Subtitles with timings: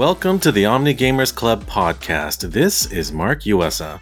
[0.00, 2.52] Welcome to the Omni Gamers Club podcast.
[2.52, 4.00] This is Mark USA.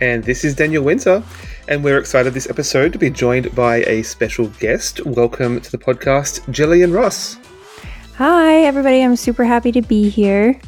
[0.00, 1.20] And this is Daniel Winter.
[1.66, 5.04] And we're excited this episode to be joined by a special guest.
[5.04, 7.38] Welcome to the podcast, Jillian Ross.
[8.18, 9.02] Hi, everybody.
[9.02, 10.60] I'm super happy to be here.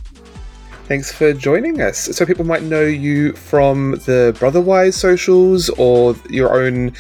[0.89, 1.97] Thanks for joining us.
[1.97, 6.95] So, people might know you from the Brotherwise socials or your own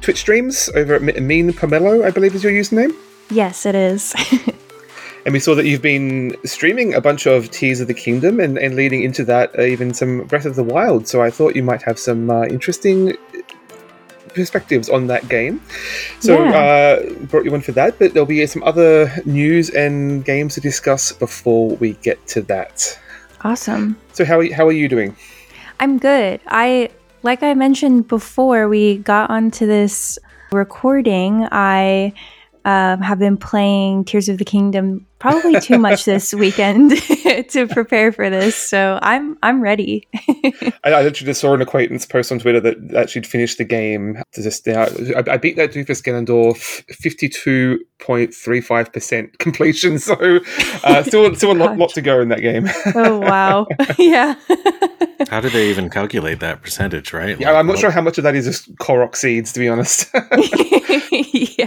[0.00, 2.96] Twitch streams over at Mean Pomelo, I believe is your username.
[3.28, 4.14] Yes, it is.
[5.28, 8.56] and we saw that you've been streaming a bunch of Tears of the Kingdom and,
[8.56, 11.06] and leading into that, uh, even some Breath of the Wild.
[11.06, 13.14] So, I thought you might have some uh, interesting
[14.32, 15.60] perspectives on that game.
[16.20, 16.56] So yeah.
[16.56, 20.62] uh, brought you one for that, but there'll be some other news and games to
[20.62, 22.98] discuss before we get to that.
[23.42, 24.00] Awesome.
[24.14, 25.14] So how are, how are you doing?
[25.78, 26.40] I'm good.
[26.46, 26.88] I
[27.22, 30.18] like I mentioned before we got onto this
[30.52, 32.14] recording, I
[32.64, 36.90] um, have been playing Tears of the Kingdom probably too much this weekend
[37.48, 38.56] to prepare for this.
[38.56, 40.06] So I'm I'm ready.
[40.84, 43.64] I, I actually just saw an acquaintance post on Twitter that, that she'd finished the
[43.64, 44.22] game.
[44.34, 44.84] Just now,
[45.16, 49.98] I, I beat that Doofus Ganondorf fifty two point three five percent completion.
[49.98, 50.40] So
[50.84, 52.68] uh, still still a lot, lot to go in that game.
[52.94, 53.66] oh wow!
[53.98, 54.34] yeah.
[55.28, 57.12] How do they even calculate that percentage?
[57.12, 57.38] Right?
[57.38, 59.68] Yeah, like, I'm not sure how much of that is just Korok seeds, to be
[59.68, 60.08] honest.
[61.58, 61.66] yeah.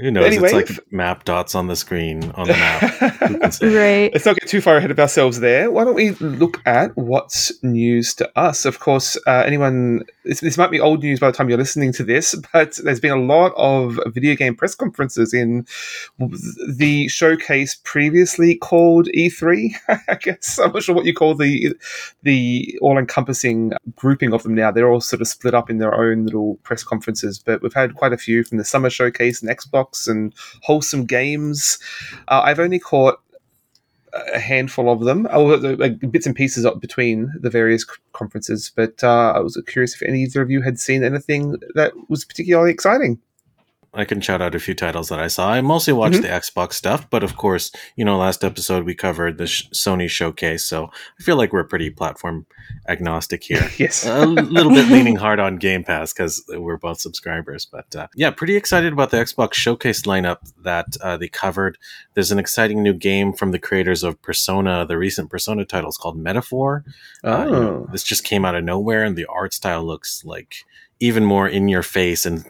[0.00, 0.26] Who knows?
[0.26, 2.82] Anyway, it's like map dots on the screen on the map.
[3.62, 4.12] right.
[4.12, 5.72] Let's not get too far ahead of ourselves there.
[5.72, 8.64] Why don't we look at what's news to us?
[8.64, 11.92] Of course, uh, anyone, this, this, might be old news by the time you're listening
[11.94, 15.66] to this, but there's been a lot of video game press conferences in
[16.18, 19.74] the showcase previously called E3.
[20.08, 21.74] I guess I'm not sure what you call the
[22.22, 24.70] the all encompassing grouping of them now.
[24.70, 27.96] They're all sort of split up in their own little press conferences, but we've had
[27.96, 31.78] quite a few from the summer showcase and Xbox and wholesome games.
[32.28, 33.20] Uh, I've only caught
[34.34, 38.72] a handful of them, oh, like bits and pieces between the various conferences.
[38.74, 42.70] But uh, I was curious if any of you had seen anything that was particularly
[42.70, 43.20] exciting.
[43.94, 45.50] I can shout out a few titles that I saw.
[45.50, 46.22] I mostly watched mm-hmm.
[46.22, 50.10] the Xbox stuff, but of course, you know, last episode we covered the sh- Sony
[50.10, 52.46] showcase, so I feel like we're pretty platform
[52.86, 53.68] agnostic here.
[53.78, 58.08] yes, a little bit leaning hard on Game Pass because we're both subscribers, but uh,
[58.14, 61.78] yeah, pretty excited about the Xbox showcase lineup that uh, they covered.
[62.12, 66.18] There's an exciting new game from the creators of Persona, the recent Persona titles called
[66.18, 66.84] Metaphor.
[67.24, 67.88] Oh, uh, you know, oh.
[67.90, 70.64] this just came out of nowhere, and the art style looks like
[71.00, 72.44] even more in your face and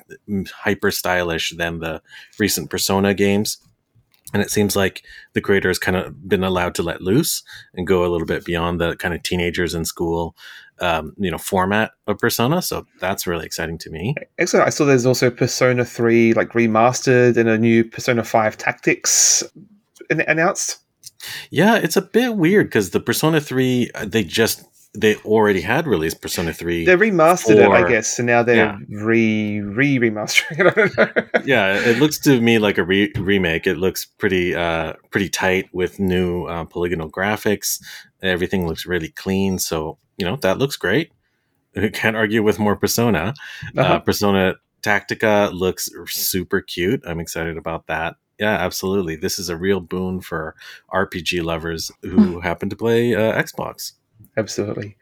[0.51, 2.03] hyper stylish than the
[2.39, 3.59] recent Persona games.
[4.33, 7.43] And it seems like the creator has kind of been allowed to let loose
[7.75, 10.37] and go a little bit beyond the kind of teenagers in school,
[10.81, 12.61] um, you know, format of Persona.
[12.61, 14.15] So that's really exciting to me.
[14.39, 14.67] Excellent.
[14.67, 19.43] I saw there's also Persona 3 like remastered and a new Persona 5 Tactics
[20.11, 20.79] announced.
[21.51, 24.63] Yeah, it's a bit weird because the Persona 3, uh, they just
[25.01, 26.85] they already had released Persona 3.
[26.85, 28.79] They remastered for, it, I guess, So now they're yeah.
[28.89, 31.45] re re remastering it.
[31.45, 33.67] yeah, it looks to me like a re- remake.
[33.67, 37.81] It looks pretty uh pretty tight with new uh, polygonal graphics.
[38.23, 41.13] Everything looks really clean, so you know that looks great.
[41.93, 43.35] Can't argue with more Persona.
[43.77, 43.95] Uh, uh-huh.
[43.95, 47.03] Uh, Persona Tactica looks super cute.
[47.07, 48.17] I'm excited about that.
[48.41, 49.17] Yeah, absolutely.
[49.17, 50.55] This is a real boon for
[50.93, 52.41] RPG lovers who hmm.
[52.41, 53.93] happen to play uh, Xbox
[54.39, 54.97] absolutely.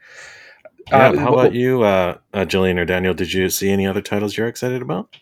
[0.89, 3.13] Yeah, uh, how about you, uh, uh, Jillian or Daniel?
[3.13, 5.15] Did you see any other titles you're excited about?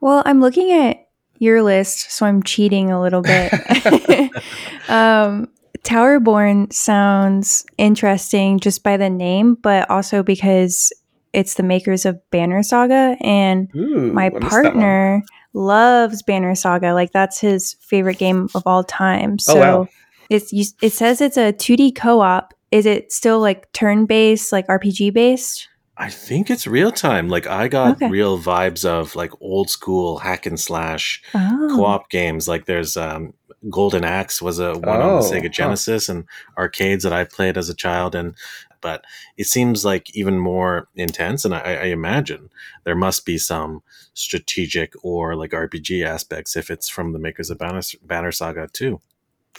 [0.00, 1.08] Well, I'm looking at
[1.38, 3.52] your list, so I'm cheating a little bit.
[4.88, 5.48] um,
[5.84, 10.92] Towerborn sounds interesting just by the name, but also because
[11.32, 15.22] it's the makers of Banner Saga, and Ooh, my partner
[15.54, 16.92] loves Banner Saga.
[16.92, 19.38] Like that's his favorite game of all time.
[19.38, 19.88] So oh, wow.
[20.30, 20.52] it's
[20.82, 25.68] it says it's a 2D co-op is it still like turn based, like RPG based?
[25.96, 27.28] I think it's real time.
[27.28, 28.08] Like I got okay.
[28.08, 31.72] real vibes of like old school hack and slash oh.
[31.74, 32.46] co-op games.
[32.46, 33.34] Like there's um,
[33.68, 35.16] Golden Axe was a one oh.
[35.16, 36.12] on the oh, Sega Genesis oh.
[36.14, 36.24] and
[36.56, 38.14] arcades that I played as a child.
[38.14, 38.36] And
[38.80, 39.04] but
[39.36, 41.44] it seems like even more intense.
[41.44, 42.48] And I, I imagine
[42.84, 43.82] there must be some
[44.14, 49.00] strategic or like RPG aspects if it's from the makers of Banner, Banner Saga too.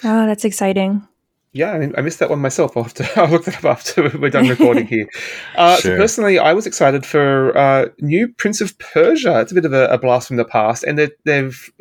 [0.06, 1.06] Oh, that's exciting
[1.52, 2.78] yeah, I, missed that one myself.
[2.78, 5.08] I'll, to, I'll look that up after we're done recording here.
[5.56, 5.96] Uh, sure.
[5.96, 9.40] So personally, I was excited for uh, new Prince of Persia.
[9.42, 11.72] It's a bit of a, a blast from the past, and they're, they've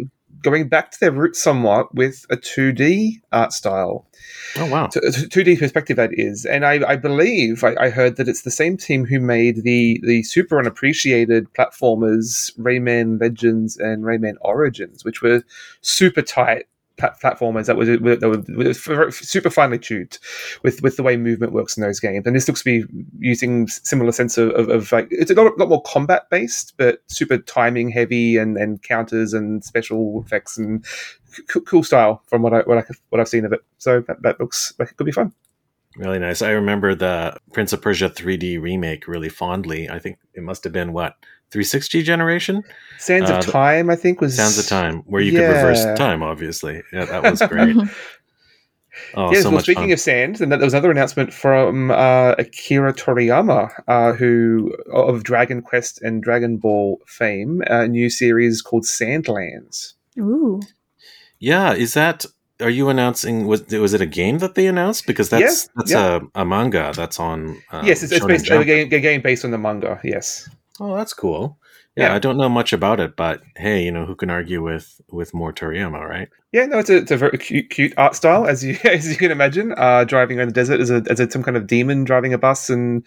[0.42, 4.06] going back to their roots somewhat with a 2D art style.
[4.56, 8.28] Oh wow, so, 2D perspective that is, and I, I believe I, I, heard that
[8.28, 14.36] it's the same team who made the the super unappreciated platformers Rayman Legends and Rayman
[14.40, 15.42] Origins, which were
[15.82, 16.66] super tight
[16.98, 20.18] platformers that was, that were super finely tuned
[20.62, 22.26] with with the way movement works in those games.
[22.26, 25.56] And this looks to be using similar sense of, of, of like it's a lot,
[25.58, 30.84] lot more combat based, but super timing heavy and, and counters and special effects and
[30.86, 33.60] c- cool style from what I what I what I've seen of it.
[33.78, 35.32] So that, that looks like it could be fun.
[35.96, 36.42] Really nice.
[36.42, 39.88] I remember the Prince of Persia 3D remake really fondly.
[39.88, 41.16] I think it must have been what
[41.50, 42.62] 360 generation.
[42.98, 45.40] Sands uh, of Time, I think was Sands of Time, where you yeah.
[45.40, 46.22] could reverse time.
[46.22, 47.76] Obviously, yeah, that was great.
[49.14, 49.92] oh, yes, so well, speaking fun.
[49.92, 55.22] of Sand, and that there was another announcement from uh, Akira Toriyama, uh, who of
[55.22, 59.94] Dragon Quest and Dragon Ball fame, a new series called Sandlands.
[60.18, 60.60] Ooh.
[61.38, 62.26] Yeah, is that
[62.60, 65.90] are you announcing was was it a game that they announced because that's yeah, that's
[65.90, 66.20] yeah.
[66.34, 69.44] A, a manga that's on uh, yes it's, it's based a game, a game based
[69.44, 70.48] on the manga yes
[70.80, 71.58] oh that's cool.
[71.96, 74.62] Yeah, yeah, I don't know much about it but hey you know who can argue
[74.62, 76.28] with with more Toriyama right?
[76.52, 79.16] Yeah no it's a, it's a very cute, cute art style as you as you
[79.16, 79.74] can imagine.
[79.76, 82.38] Uh, driving around the desert as a as a, some kind of demon driving a
[82.38, 83.04] bus and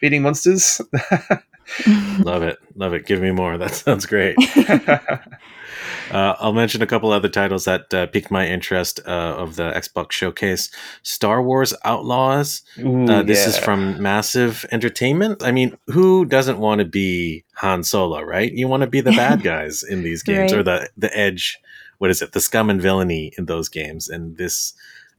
[0.00, 0.80] beating monsters.
[2.18, 2.58] Love it.
[2.74, 3.06] Love it.
[3.06, 3.56] Give me more.
[3.56, 4.36] That sounds great
[6.10, 9.70] uh, I'll mention a couple other titles that uh, piqued my interest uh, of the
[9.72, 10.70] Xbox showcase.
[11.02, 12.62] Star Wars Outlaws.
[12.78, 13.48] Ooh, uh, this yeah.
[13.48, 15.42] is from Massive Entertainment.
[15.42, 18.52] I mean, who doesn't want to be Han Solo, right?
[18.52, 20.60] You want to be the bad guys in these games right.
[20.60, 21.58] or the the edge.
[21.98, 22.32] What is it?
[22.32, 24.74] The scum and villainy in those games, and this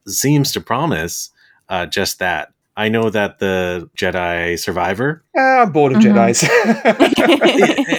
[0.06, 1.30] seems to promise
[1.68, 2.52] uh, just that.
[2.78, 5.24] I know that the Jedi Survivor.
[5.36, 6.16] Uh, I'm bored of mm-hmm.
[6.16, 6.42] Jedi's.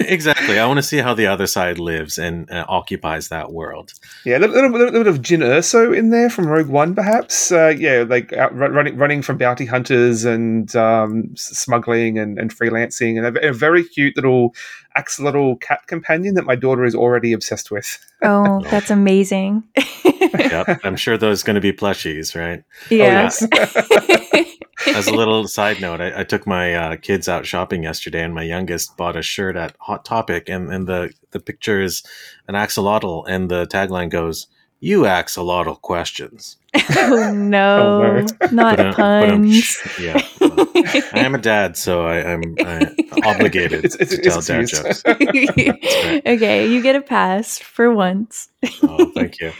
[0.08, 0.58] exactly.
[0.58, 3.92] I want to see how the other side lives and uh, occupies that world.
[4.24, 7.50] Yeah, a little, little, little, bit of Jyn Erso in there from Rogue One, perhaps.
[7.50, 13.18] Uh, yeah, like out, running running from bounty hunters and um, smuggling and, and, freelancing,
[13.18, 14.54] and a, a, very cute little
[14.98, 17.98] axolotl cat companion that my daughter is already obsessed with.
[18.22, 19.62] oh, that's amazing.
[20.04, 22.64] yep, I'm sure those are going to be plushies, right?
[22.90, 23.46] Yes.
[23.52, 24.44] Oh, yeah.
[24.94, 28.32] As a little side note, I, I took my uh, kids out shopping yesterday, and
[28.32, 32.02] my youngest bought a shirt at Hot Topic, and, and the the picture is
[32.46, 34.46] an axolotl, and the tagline goes,
[34.80, 36.56] "You axolotl questions."
[36.96, 39.78] oh no, oh, not but, puns.
[39.82, 40.68] But yeah, well,
[41.12, 42.42] I am a dad, so I, am
[43.24, 45.02] obligated it's, it's, to tell dad jokes.
[45.04, 46.22] Right.
[46.26, 48.48] Okay, you get a pass for once.
[48.82, 49.52] oh, thank you.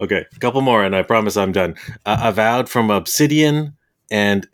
[0.00, 1.76] Okay, a couple more, and I promise I'm done.
[2.04, 3.76] Uh, Avowed from Obsidian
[4.10, 4.46] and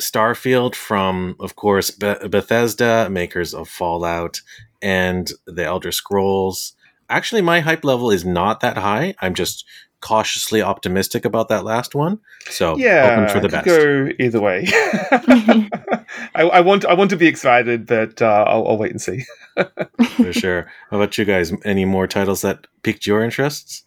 [0.00, 4.40] Starfield from, of course, Bethesda, makers of Fallout
[4.80, 6.74] and the Elder Scrolls.
[7.12, 9.14] Actually, my hype level is not that high.
[9.20, 9.64] I'm just
[10.00, 12.18] cautiously optimistic about that last one.
[12.50, 13.66] So yeah, hoping for the best.
[13.66, 14.66] Go either way.
[16.34, 19.24] I, I, want I want to be excited, but uh, I'll, I'll, wait and see.
[20.16, 20.70] for sure.
[20.90, 21.52] How about you guys?
[21.64, 23.84] Any more titles that piqued your interests?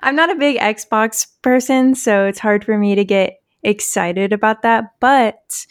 [0.00, 4.62] I'm not a big Xbox person, so it's hard for me to get excited about
[4.62, 4.92] that.
[5.00, 5.66] But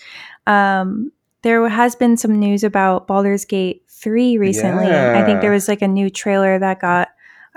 [0.46, 1.12] um,
[1.42, 4.88] there has been some news about Baldur's Gate 3 recently.
[4.88, 5.20] Yeah.
[5.20, 7.10] I think there was like a new trailer that got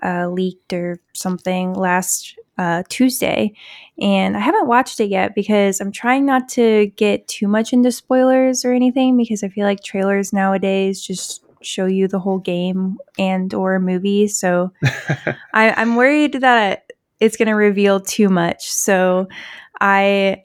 [0.02, 3.54] uh, leaked or something last uh, Tuesday.
[4.00, 7.92] And I haven't watched it yet because I'm trying not to get too much into
[7.92, 12.98] spoilers or anything because I feel like trailers nowadays just show you the whole game
[13.18, 14.26] and or movie.
[14.28, 14.72] So
[15.54, 18.70] I, I'm worried that it's going to reveal too much.
[18.70, 19.28] So
[19.80, 20.44] I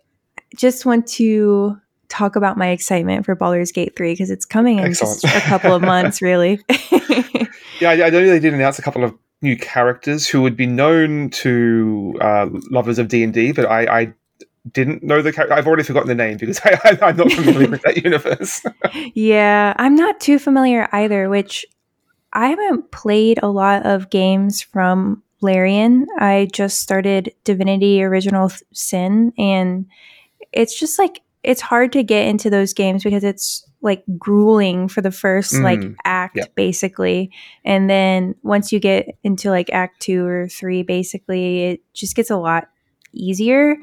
[0.56, 4.86] just want to talk about my excitement for Baldur's Gate 3 because it's coming in
[4.86, 5.22] Excellent.
[5.22, 6.60] just a couple of months, really.
[7.80, 10.66] yeah, I, I, know they did announce a couple of new characters who would be
[10.66, 14.14] known to uh, lovers of D&D, but I, I
[14.72, 15.54] didn't know the character.
[15.54, 18.64] I've already forgotten the name because I, am not familiar with that universe.
[19.14, 21.66] yeah, I'm not too familiar either, which
[22.34, 26.08] I haven't played a lot of games from Larian.
[26.20, 29.86] I just started Divinity Original Sin, and
[30.52, 35.02] it's just like it's hard to get into those games because it's like grueling for
[35.02, 36.44] the first mm, like act yeah.
[36.56, 37.32] basically
[37.64, 42.30] and then once you get into like act two or three basically it just gets
[42.30, 42.70] a lot
[43.14, 43.78] easier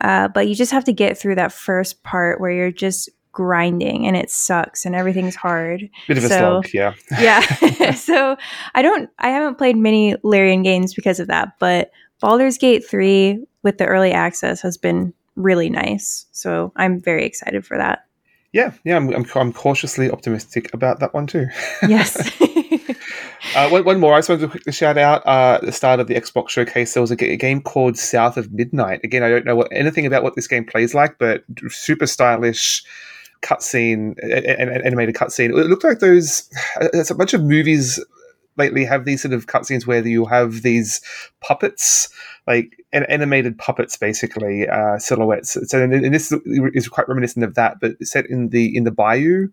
[0.00, 4.06] uh, but you just have to get through that first part where you're just grinding
[4.06, 5.88] and it sucks and everything's hard.
[6.06, 6.94] Bit of so, a slog, yeah.
[7.20, 7.92] yeah.
[7.94, 8.36] so
[8.74, 13.44] I don't I haven't played many Larian games because of that, but Baldur's Gate 3
[13.62, 16.26] with the early access has been really nice.
[16.32, 18.00] So I'm very excited for that.
[18.52, 21.48] Yeah, yeah, I'm, I'm, I'm cautiously optimistic about that one too.
[21.88, 22.16] yes.
[23.54, 24.14] uh, one, one, more.
[24.14, 26.94] I just wanted to quickly shout out uh, at the start of the Xbox showcase.
[26.94, 29.00] There was a, g- a, game called South of Midnight.
[29.04, 32.82] Again, I don't know what, anything about what this game plays like, but super stylish
[33.42, 35.50] cutscene, an animated cutscene.
[35.50, 36.48] It looked like those.
[36.80, 38.02] It's a bunch of movies
[38.58, 41.00] lately have these sort of cutscenes where you have these
[41.40, 42.08] puppets,
[42.46, 45.56] like animated puppets, basically uh, silhouettes.
[45.70, 49.48] So and, this is quite reminiscent of that, but set in the in the bayou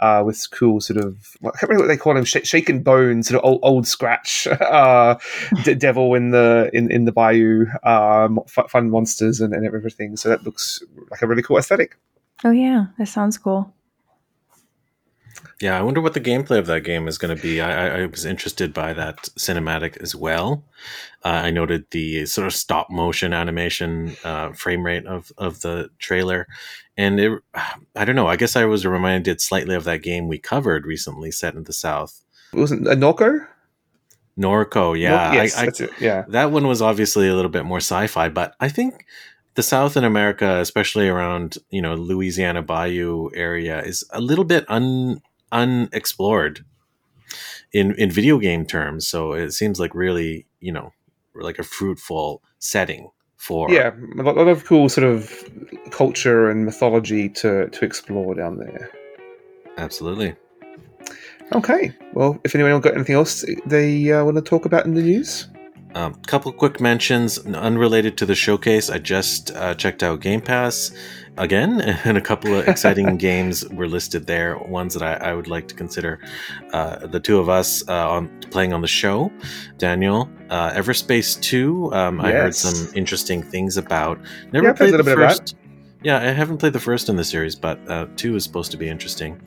[0.00, 3.28] uh, with cool sort of I can't remember what they call them, sh- shaken bones,
[3.28, 5.16] sort of old, old scratch uh,
[5.64, 10.16] d- devil in the in in the bayou, um, fun monsters and, and everything.
[10.16, 11.96] So that looks like a really cool aesthetic.
[12.44, 13.72] Oh yeah, that sounds cool.
[15.60, 17.62] Yeah, I wonder what the gameplay of that game is going to be.
[17.62, 20.62] I, I, was interested by that cinematic as well.
[21.24, 25.88] Uh, I noted the sort of stop motion animation uh, frame rate of, of the
[25.98, 26.46] trailer.
[26.98, 27.42] And it,
[27.94, 31.30] I don't know, I guess I was reminded slightly of that game we covered recently
[31.30, 32.22] set in the South.
[32.52, 33.46] It wasn't a Norco?
[34.38, 35.32] Norco, yeah.
[35.32, 35.90] yes, I, that's it.
[35.98, 36.26] Yeah.
[36.28, 39.06] That one was obviously a little bit more sci fi, but I think
[39.54, 44.66] the South in America, especially around, you know, Louisiana Bayou area, is a little bit
[44.68, 45.22] un
[45.52, 46.64] unexplored
[47.72, 49.06] in in video game terms.
[49.06, 50.92] So it seems like really, you know,
[51.34, 55.32] like a fruitful setting for yeah, a lot of cool sort of
[55.90, 58.90] culture and mythology to to explore down there.
[59.76, 60.34] Absolutely.
[61.52, 61.92] Okay.
[62.12, 65.48] Well, if anyone got anything else they uh, want to talk about in the news.
[65.94, 68.90] A um, couple quick mentions unrelated to the showcase.
[68.90, 70.90] I just uh, checked out Game Pass
[71.38, 74.58] again, and a couple of exciting games were listed there.
[74.58, 76.20] Ones that I, I would like to consider.
[76.72, 79.30] Uh, the two of us uh, on playing on the show,
[79.78, 81.92] Daniel, uh, Everspace Two.
[81.92, 82.24] Um, yes.
[82.24, 84.18] I heard some interesting things about.
[84.52, 85.56] Never yeah, played the first.
[86.02, 88.76] Yeah, I haven't played the first in the series, but uh, two is supposed to
[88.76, 89.40] be interesting.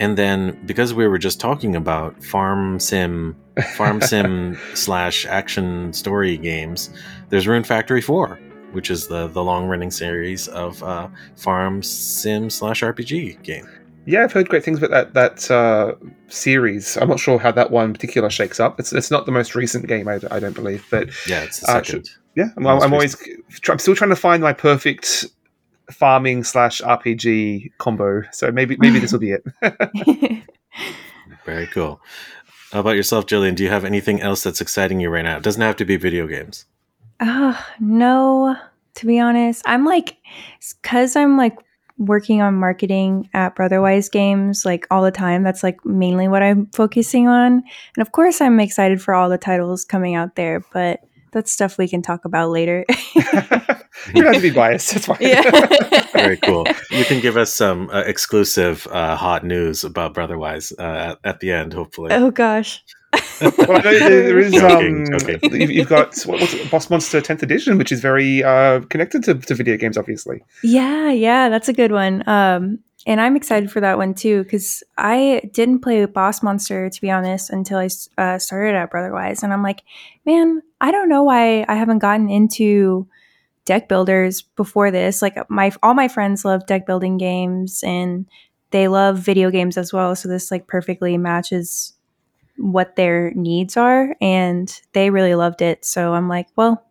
[0.00, 3.36] And then because we were just talking about farm sim,
[3.74, 6.90] farm sim slash action story games,
[7.30, 8.38] there's Rune Factory Four,
[8.72, 13.68] which is the the long running series of uh, farm sim slash RPG game.
[14.06, 15.94] Yeah, I've heard great things about that that uh,
[16.28, 16.96] series.
[16.96, 18.80] I'm not sure how that one particular shakes up.
[18.80, 21.66] It's it's not the most recent game, I, I don't believe, but yeah, it's the
[21.66, 22.08] second.
[22.08, 23.16] Uh, yeah, I'm, I'm always
[23.68, 25.26] I'm still trying to find my perfect
[25.90, 28.22] farming slash RPG combo.
[28.32, 29.44] So maybe maybe this will be it.
[31.44, 32.00] Very cool.
[32.72, 33.54] How about yourself, Jillian?
[33.54, 35.38] Do you have anything else that's exciting you right now?
[35.38, 36.66] It doesn't have to be video games.
[37.20, 38.56] Oh, no.
[38.96, 40.16] To be honest, I'm like,
[40.82, 41.56] because I'm like
[41.98, 45.42] working on marketing at Brotherwise Games like all the time.
[45.42, 47.52] That's like mainly what I'm focusing on.
[47.96, 51.00] And of course, I'm excited for all the titles coming out there, but
[51.32, 52.84] that's stuff we can talk about later.
[53.14, 54.96] you don't have to be biased.
[54.96, 55.18] It's fine.
[55.20, 55.42] Yeah.
[56.12, 56.66] Very cool.
[56.90, 61.40] You can give us some uh, exclusive uh, hot news about Brotherwise uh, at, at,
[61.40, 62.12] the end, hopefully.
[62.12, 62.82] Oh gosh.
[63.40, 64.52] Well, I know there is.
[64.52, 65.70] Joking, um, joking.
[65.70, 69.54] You've got what's it, Boss Monster 10th edition, which is very uh, connected to, to
[69.54, 70.42] video games, obviously.
[70.62, 72.28] Yeah, yeah, that's a good one.
[72.28, 77.00] Um, and I'm excited for that one too because I didn't play Boss Monster to
[77.00, 77.88] be honest until I
[78.18, 79.82] uh, started at Brotherwise, and I'm like,
[80.26, 83.08] man, I don't know why I haven't gotten into
[83.64, 85.22] deck builders before this.
[85.22, 88.26] Like my all my friends love deck building games and
[88.70, 91.94] they love video games as well, so this like perfectly matches
[92.58, 95.84] what their needs are, and they really loved it.
[95.84, 96.84] So I'm like, well,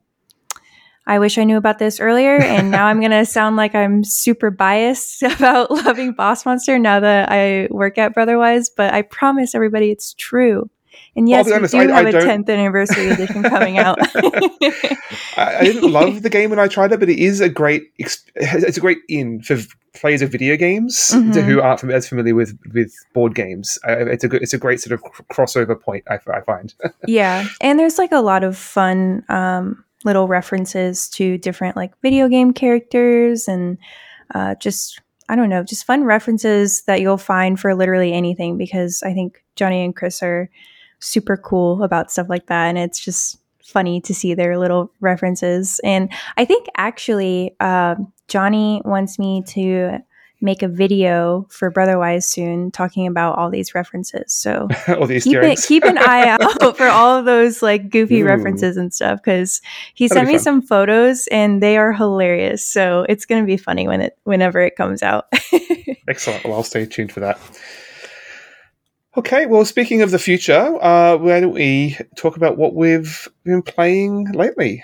[1.07, 2.37] I wish I knew about this earlier.
[2.37, 6.99] And now I'm going to sound like I'm super biased about loving Boss Monster now
[6.99, 8.69] that I work at Brotherwise.
[8.69, 10.69] But I promise everybody it's true.
[11.17, 13.97] And yes, honest, we do I, have I a 10th anniversary edition coming out.
[15.35, 17.91] I, I, didn't love the game when I tried it, but it is a great
[17.97, 19.57] it's a great in for
[19.95, 21.39] players of video games mm-hmm.
[21.39, 23.79] who aren't as familiar with with board games.
[23.83, 25.01] it's a good, it's a great sort of
[25.33, 26.03] crossover point.
[26.07, 26.75] I, I find.
[27.07, 29.25] yeah, and there's like a lot of fun.
[29.27, 33.79] Um, little references to different like video game characters and
[34.35, 39.01] uh, just I don't know, just fun references that you'll find for literally anything because
[39.03, 40.49] I think Johnny and Chris are
[40.99, 45.79] super cool about stuff like that, and it's just funny to see their little references.
[45.83, 47.95] And I think actually, uh,
[48.27, 49.99] Johnny wants me to
[50.39, 54.33] make a video for Brotherwise soon talking about all these references.
[54.33, 58.25] So keep, it, keep an eye out for all of those like goofy Ooh.
[58.25, 59.61] references and stuff because
[59.95, 62.63] he That'd sent me some photos and they are hilarious.
[62.63, 65.25] So it's going to be funny when it whenever it comes out.
[66.07, 66.43] Excellent.
[66.45, 67.39] Well, I'll stay tuned for that.
[69.17, 73.63] Okay, well, speaking of the future, uh, why don't we talk about what we've been
[73.63, 74.83] playing lately?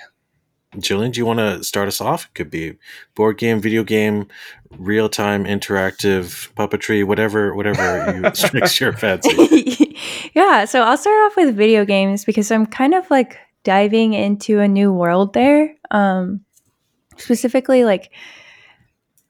[0.77, 2.25] Jillian, do you want to start us off?
[2.25, 2.73] It could be
[3.13, 4.27] board game, video game,
[4.71, 9.95] real time, interactive, puppetry, whatever, whatever you strikes your fancy.
[10.33, 14.61] yeah, so I'll start off with video games because I'm kind of like diving into
[14.61, 15.75] a new world there.
[15.91, 16.41] Um,
[17.17, 18.11] specifically, like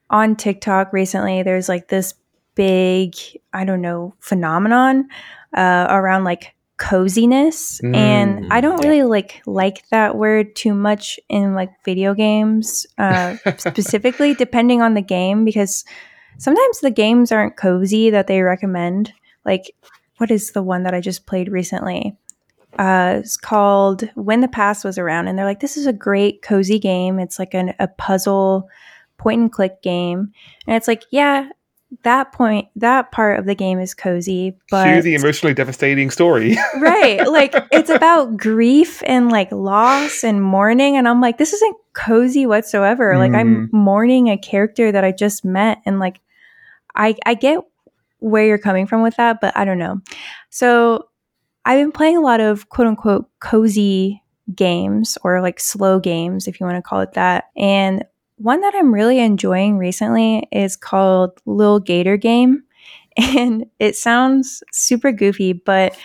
[0.10, 2.14] on TikTok recently, there's like this
[2.56, 3.16] big,
[3.54, 5.08] I don't know, phenomenon
[5.56, 7.80] uh, around like coziness.
[7.82, 7.96] Mm.
[7.96, 13.38] and i don't really like like that word too much in like video games uh,
[13.58, 15.86] specifically depending on the game because
[16.38, 19.14] sometimes the games aren't cozy that they recommend.
[19.46, 19.76] Like
[20.18, 22.16] what is the one that i just played recently?
[22.80, 26.42] Uh, it's called when the past was around and they're like this is a great
[26.42, 27.20] cozy game.
[27.20, 28.68] It's like an, a puzzle
[29.18, 30.32] point and click game.
[30.68, 31.50] And it's like yeah
[32.02, 36.58] that point that part of the game is cozy but Cue the emotionally devastating story
[36.80, 41.78] right like it's about grief and like loss and mourning and i'm like this isn't
[41.94, 43.20] cozy whatsoever mm.
[43.20, 43.74] like i'm mm.
[43.74, 46.20] mourning a character that i just met and like
[46.96, 47.60] i i get
[48.20, 50.02] where you're coming from with that but i don't know
[50.50, 51.08] so
[51.66, 54.22] i've been playing a lot of quote unquote cozy
[54.56, 58.04] games or like slow games if you want to call it that and
[58.38, 62.64] one that I'm really enjoying recently is called Lil Gator Game.
[63.16, 65.96] And it sounds super goofy, but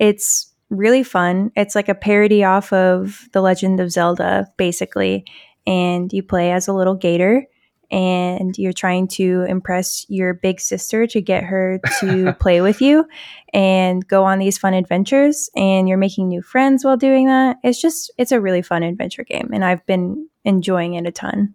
[0.00, 1.52] it's really fun.
[1.54, 5.24] It's like a parody off of The Legend of Zelda, basically.
[5.64, 7.46] And you play as a little gator
[7.90, 13.06] and you're trying to impress your big sister to get her to play with you
[13.52, 17.58] and go on these fun adventures and you're making new friends while doing that.
[17.62, 21.54] It's just it's a really fun adventure game and I've been enjoying it a ton.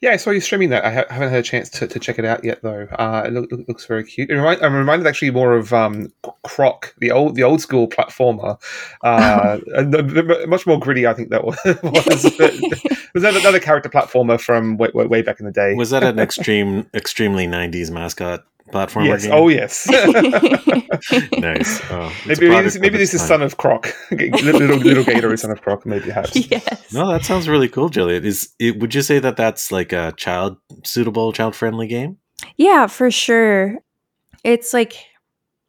[0.00, 0.84] Yeah, I saw you streaming that.
[0.84, 2.88] I ha- haven't had a chance to, to check it out yet, though.
[2.98, 4.30] Uh, it look, look, looks very cute.
[4.30, 6.10] It remind, I'm reminded actually more of um,
[6.44, 8.58] Croc, the old the old school platformer,
[9.02, 11.06] uh, and much more gritty.
[11.06, 11.58] I think that was.
[13.14, 15.74] was that another character platformer from way, way, way, back in the day?
[15.74, 19.24] Was that an extreme, extremely '90s mascot platformer yes.
[19.24, 19.32] game?
[19.34, 19.86] Oh, yes.
[21.38, 21.80] nice.
[21.90, 23.92] Oh, maybe maybe this, maybe this is son of Croc.
[24.10, 25.84] little little gator is son of Croc.
[25.86, 26.36] Maybe perhaps.
[26.50, 26.92] Yes.
[26.92, 28.24] No, that sounds really cool, Juliet.
[28.24, 28.78] Is it?
[28.78, 32.18] Would you say that that's like a child suitable, child friendly game?
[32.56, 33.78] Yeah, for sure.
[34.44, 34.94] It's like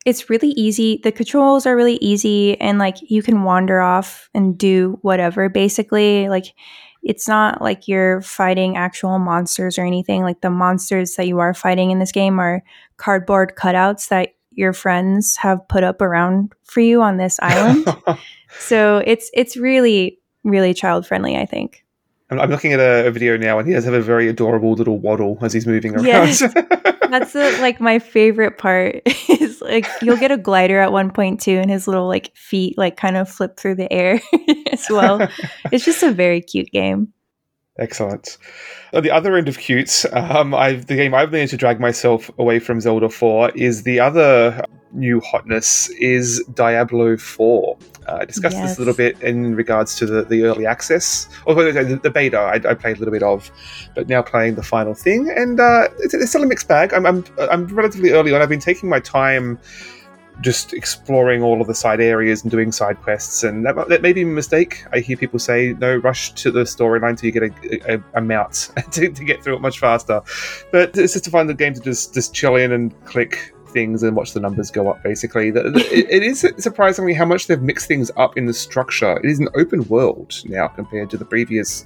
[0.06, 1.00] it's really easy.
[1.04, 5.50] The controls are really easy, and like you can wander off and do whatever.
[5.50, 6.54] Basically, like
[7.04, 10.24] it's not like you're fighting actual monsters or anything.
[10.24, 12.64] Like the monsters that you are fighting in this game are
[12.98, 17.88] cardboard cutouts that your friends have put up around for you on this island.
[18.60, 21.86] so it's it's really really child friendly, I think.
[22.32, 25.00] I'm, looking at a, a, video now, and he does have a very adorable little
[25.00, 26.06] waddle as he's moving around.
[26.06, 26.40] Yes.
[27.10, 29.02] That's the, like my favorite part.
[29.30, 32.78] Is like you'll get a glider at one point too, and his little like feet
[32.78, 34.22] like kind of flip through the air
[34.72, 35.28] as well.
[35.72, 37.14] it's just a very cute game.
[37.80, 38.38] Excellent.
[38.92, 42.30] At the other end of cute, um, I've, the game I've managed to drag myself
[42.38, 47.78] away from Zelda 4 is the other new hotness is Diablo 4.
[48.08, 48.72] Uh, I discussed yes.
[48.72, 52.38] this a little bit in regards to the, the early access, or the, the beta
[52.38, 53.52] I, I, played a little bit of,
[53.96, 56.94] but now playing the final thing, and uh, it's, it's, still a mixed bag.
[56.94, 58.42] I'm, I'm, I'm relatively early on.
[58.42, 59.60] I've been taking my time
[60.42, 64.14] just exploring all of the side areas and doing side quests, and that, that may
[64.14, 64.86] be a mistake.
[64.94, 68.22] I hear people say, no, rush to the storyline until you get a, a, a
[68.22, 70.22] mount to, to, get through it much faster.
[70.72, 74.02] But it's just to find the game to just, just chill in and click things
[74.02, 75.50] and watch the numbers go up, basically.
[75.50, 79.18] it, it is surprisingly how much they've mixed things up in the structure.
[79.18, 81.86] It is an open world now compared to the previous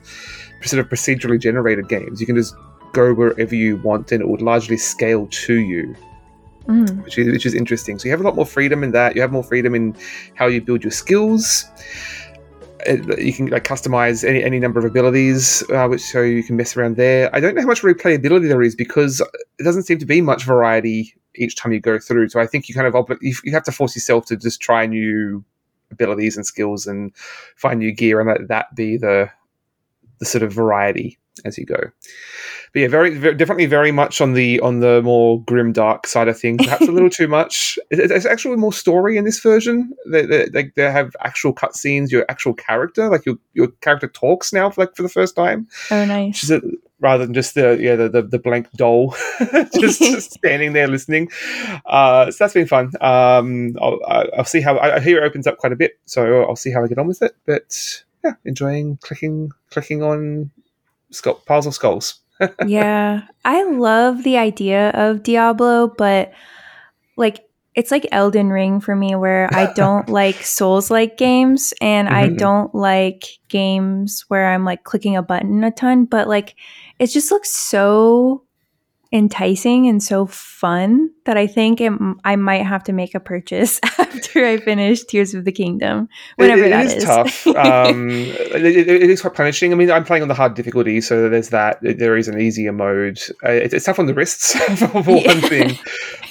[0.62, 2.22] sort of procedurally generated games.
[2.22, 2.56] You can just
[2.94, 5.96] go wherever you want and it would largely scale to you
[6.68, 7.04] mm.
[7.04, 8.00] which, is, which is interesting.
[8.00, 9.16] So you have a lot more freedom in that.
[9.16, 9.96] You have more freedom in
[10.36, 11.66] how you build your skills.
[12.88, 16.76] you can like customize any, any number of abilities, uh, which so you can mess
[16.76, 17.34] around there.
[17.36, 19.22] I don't know how much replayability there is because
[19.60, 22.30] it doesn't seem to be much variety each time you go through.
[22.30, 25.44] So I think you kind of you have to force yourself to just try new
[25.92, 27.16] abilities and skills and
[27.56, 29.30] find new gear and let that be the
[30.20, 31.78] the sort of variety as you go.
[32.74, 36.28] But yeah, very, very definitely very much on the on the more grim dark side
[36.28, 36.64] of things.
[36.64, 37.78] Perhaps a little too much.
[37.92, 39.94] There's actually more story in this version.
[40.08, 42.12] They, they, they, they have actual cutscenes.
[42.12, 45.68] Your actual character, like your your character talks now, for, like for the first time.
[45.92, 46.50] Oh, nice.
[46.50, 46.62] A,
[47.00, 49.14] rather than just the yeah the the, the blank doll
[49.76, 51.30] just, just, standing there listening.
[51.86, 52.92] Uh, so that's been fun.
[53.02, 54.00] Um, I'll,
[54.38, 56.72] I'll see how I, I hear it opens up quite a bit, so I'll see
[56.72, 57.36] how I get on with it.
[57.46, 60.50] But yeah, enjoying clicking clicking on
[61.14, 62.24] skull, piles of skulls
[62.66, 66.34] yeah, I love the idea of Diablo, but
[67.16, 67.46] like
[67.76, 72.18] it's like Elden Ring for me, where I don't like Souls like games and mm-hmm.
[72.18, 76.56] I don't like games where I'm like clicking a button a ton, but like
[77.00, 78.44] it just looks so
[79.14, 81.94] enticing and so fun that I think it,
[82.26, 86.10] I might have to make a purchase after I finish Tears of the Kingdom.
[86.38, 87.04] Whenever it, it that is, is.
[87.04, 87.48] tough.
[87.64, 89.72] Um, it, it is quite punishing.
[89.72, 91.78] I mean, I'm playing on the hard difficulty, so there's that.
[91.82, 93.20] There is an easier mode.
[93.44, 95.34] Uh, it's, it's, tough on the wrists for one yeah.
[95.42, 95.78] thing,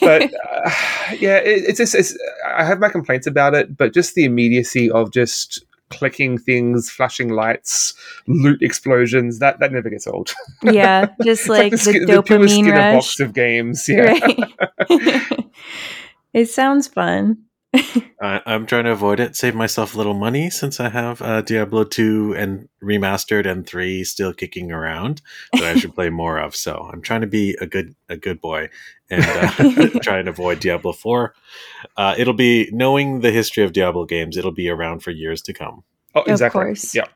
[0.00, 0.70] but uh,
[1.18, 1.94] yeah, it's just.
[1.94, 6.90] It's, I have my complaints about it, but just the immediacy of just clicking things,
[6.90, 7.94] flashing lights,
[8.26, 9.38] loot explosions.
[9.38, 10.32] That that never gets old.
[10.62, 12.94] Yeah, just like, like, the, the, the dopamine rush.
[12.94, 13.88] box of games.
[13.92, 14.12] Yeah.
[14.12, 14.54] Right.
[16.32, 17.38] it sounds fun.
[18.20, 21.40] I, am trying to avoid it, save myself a little money since I have uh,
[21.40, 26.54] Diablo 2 and remastered and 3 still kicking around that I should play more of.
[26.54, 28.68] So I'm trying to be a good a good boy
[29.10, 31.34] and uh, try and avoid Diablo 4.
[31.96, 35.52] Uh, it'll be knowing the history of Diablo games, it'll be around for years to
[35.52, 35.82] come.
[36.14, 36.60] Oh, exactly.
[36.60, 36.94] Of course.
[36.94, 37.06] Yeah.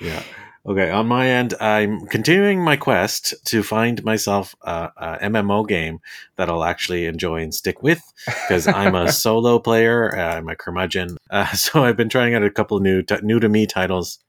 [0.00, 0.22] yeah.
[0.64, 5.98] Okay, on my end, I'm continuing my quest to find myself a, a MMO game
[6.36, 10.16] that I'll actually enjoy and stick with because I'm a solo player.
[10.16, 13.40] Uh, I'm a curmudgeon, uh, so I've been trying out a couple new t- new
[13.40, 14.20] to me titles.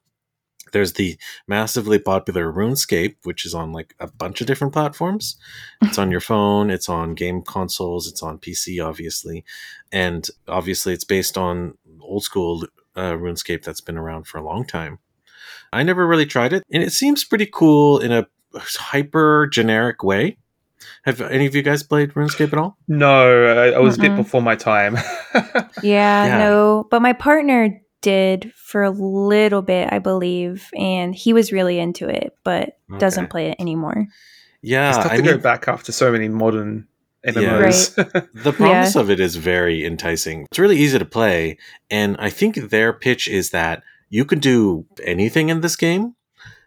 [0.72, 5.36] There's the massively popular RuneScape, which is on like a bunch of different platforms.
[5.84, 9.46] It's on your phone, it's on game consoles, it's on PC, obviously,
[9.92, 12.66] and obviously it's based on old school
[12.96, 14.98] uh, RuneScape that's been around for a long time.
[15.74, 20.38] I never really tried it, and it seems pretty cool in a hyper generic way.
[21.04, 22.78] Have any of you guys played RuneScape at all?
[22.88, 24.06] No, I, I was Mm-mm.
[24.06, 24.98] a bit before my time.
[25.36, 31.34] yeah, yeah, no, but my partner did for a little bit, I believe, and he
[31.34, 33.00] was really into it, but okay.
[33.00, 34.08] doesn't play it anymore.
[34.62, 36.88] Yeah, it's tough I to mean, go back after so many modern
[37.26, 37.98] MMOs.
[37.98, 38.04] Yeah.
[38.14, 38.28] Right.
[38.34, 39.02] the promise yeah.
[39.02, 40.44] of it is very enticing.
[40.44, 41.58] It's really easy to play,
[41.90, 46.16] and I think their pitch is that you can do anything in this game.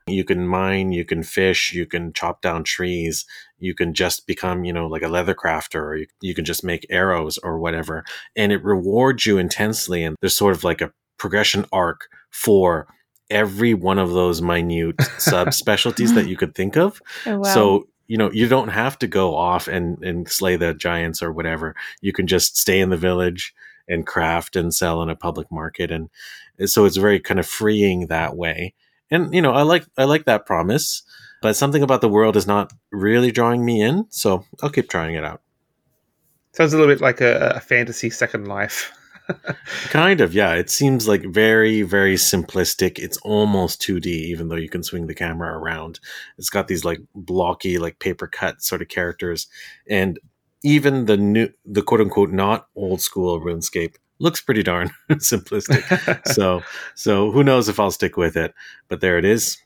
[0.09, 3.25] You can mine, you can fish, you can chop down trees,
[3.61, 6.65] you can just become, you know, like a leather crafter, or you, you can just
[6.65, 8.05] make arrows or whatever.
[8.35, 10.03] And it rewards you intensely.
[10.03, 12.89] And there's sort of like a progression arc for
[13.31, 17.01] every one of those minute subspecialties that you could think of.
[17.27, 17.55] Oh, wow.
[17.55, 21.33] So you know you don't have to go off and and slay the giants or
[21.33, 23.53] whatever you can just stay in the village
[23.89, 26.09] and craft and sell in a public market and
[26.65, 28.75] so it's very kind of freeing that way.
[29.11, 31.03] And you know i like i like that promise
[31.41, 35.15] but something about the world is not really drawing me in so i'll keep trying
[35.15, 35.43] it out.
[36.53, 38.91] Sounds a little bit like a, a fantasy second life.
[39.91, 40.55] Kind of yeah.
[40.55, 42.99] It seems like very very simplistic.
[42.99, 46.01] It's almost 2d even though you can swing the camera around.
[46.39, 49.49] It's got these like blocky like paper cut sort of characters.
[49.89, 50.19] And
[50.65, 56.27] even the new, the quote unquote not old school RuneScape looks pretty darn simplistic.
[56.33, 56.63] so,
[56.95, 58.55] so who knows if I'll stick with it?
[58.89, 59.59] But there it is.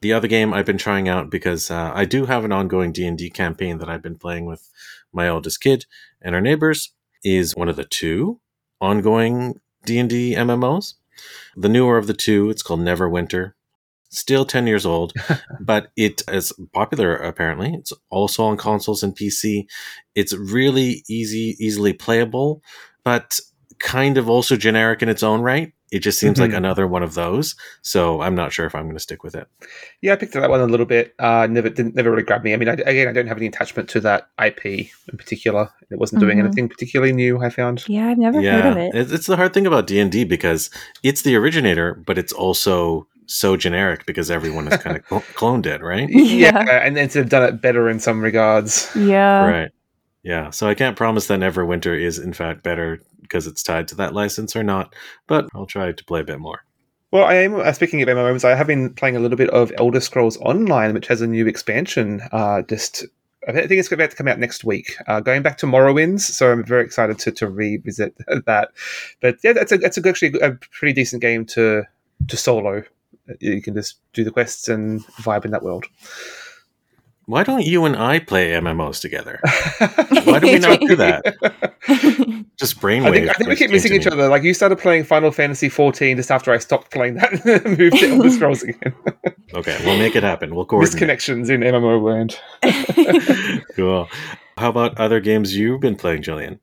[0.00, 3.06] The other game I've been trying out because uh, I do have an ongoing D
[3.06, 4.70] and D campaign that I've been playing with
[5.12, 5.86] my oldest kid
[6.20, 8.40] and our neighbors is one of the two
[8.80, 10.94] ongoing D and D MMOs.
[11.56, 13.52] The newer of the two, it's called Neverwinter
[14.14, 15.12] still 10 years old,
[15.60, 17.74] but it is popular apparently.
[17.74, 19.66] It's also on consoles and PC.
[20.14, 22.62] It's really easy, easily playable,
[23.04, 23.38] but
[23.84, 25.72] kind of also generic in its own right.
[25.92, 26.50] It just seems mm-hmm.
[26.50, 27.54] like another one of those.
[27.82, 29.46] So I'm not sure if I'm going to stick with it.
[30.00, 31.14] Yeah, I picked up that one a little bit.
[31.18, 32.54] Uh, never didn't never really grabbed me.
[32.54, 35.70] I mean, I, again, I don't have any attachment to that IP in particular.
[35.90, 36.46] It wasn't doing mm-hmm.
[36.46, 37.40] anything particularly new.
[37.40, 37.84] I found.
[37.86, 39.12] Yeah, I've never yeah, heard of it.
[39.12, 40.70] It's the hard thing about D and D because
[41.02, 45.82] it's the originator, but it's also so generic because everyone has kind of cloned it,
[45.82, 46.08] right?
[46.08, 48.90] Yeah, and then to have done it better in some regards.
[48.96, 49.70] Yeah, right.
[50.24, 53.94] Yeah, so I can't promise that Neverwinter is in fact better because it's tied to
[53.96, 54.94] that license or not,
[55.26, 56.64] but I'll try to play a bit more.
[57.10, 58.44] Well, I am uh, speaking of MMOs.
[58.44, 61.46] I have been playing a little bit of Elder Scrolls Online, which has a new
[61.46, 62.22] expansion.
[62.32, 63.04] Uh, just
[63.46, 64.96] I think it's about to come out next week.
[65.06, 68.70] Uh, going back to Morrowinds, so I'm very excited to, to revisit that.
[69.20, 71.84] But yeah, that's a that's a, actually a pretty decent game to
[72.28, 72.82] to solo
[73.40, 75.86] you can just do the quests and vibe in that world.
[77.26, 79.40] Why don't you and I play MMOs together?
[80.24, 81.24] Why do we not do that?
[82.58, 83.06] Just brainwave.
[83.06, 84.28] I think, I think we keep missing each other.
[84.28, 87.32] Like you started playing Final Fantasy 14 just after I stopped playing that,
[87.78, 88.94] moved to Elder Scrolls again.
[89.54, 90.54] okay, we'll make it happen.
[90.54, 90.94] We'll coordinate.
[91.18, 92.38] Misconnections in MMO land.
[93.74, 94.08] cool.
[94.58, 96.58] How about other games you've been playing, Jillian?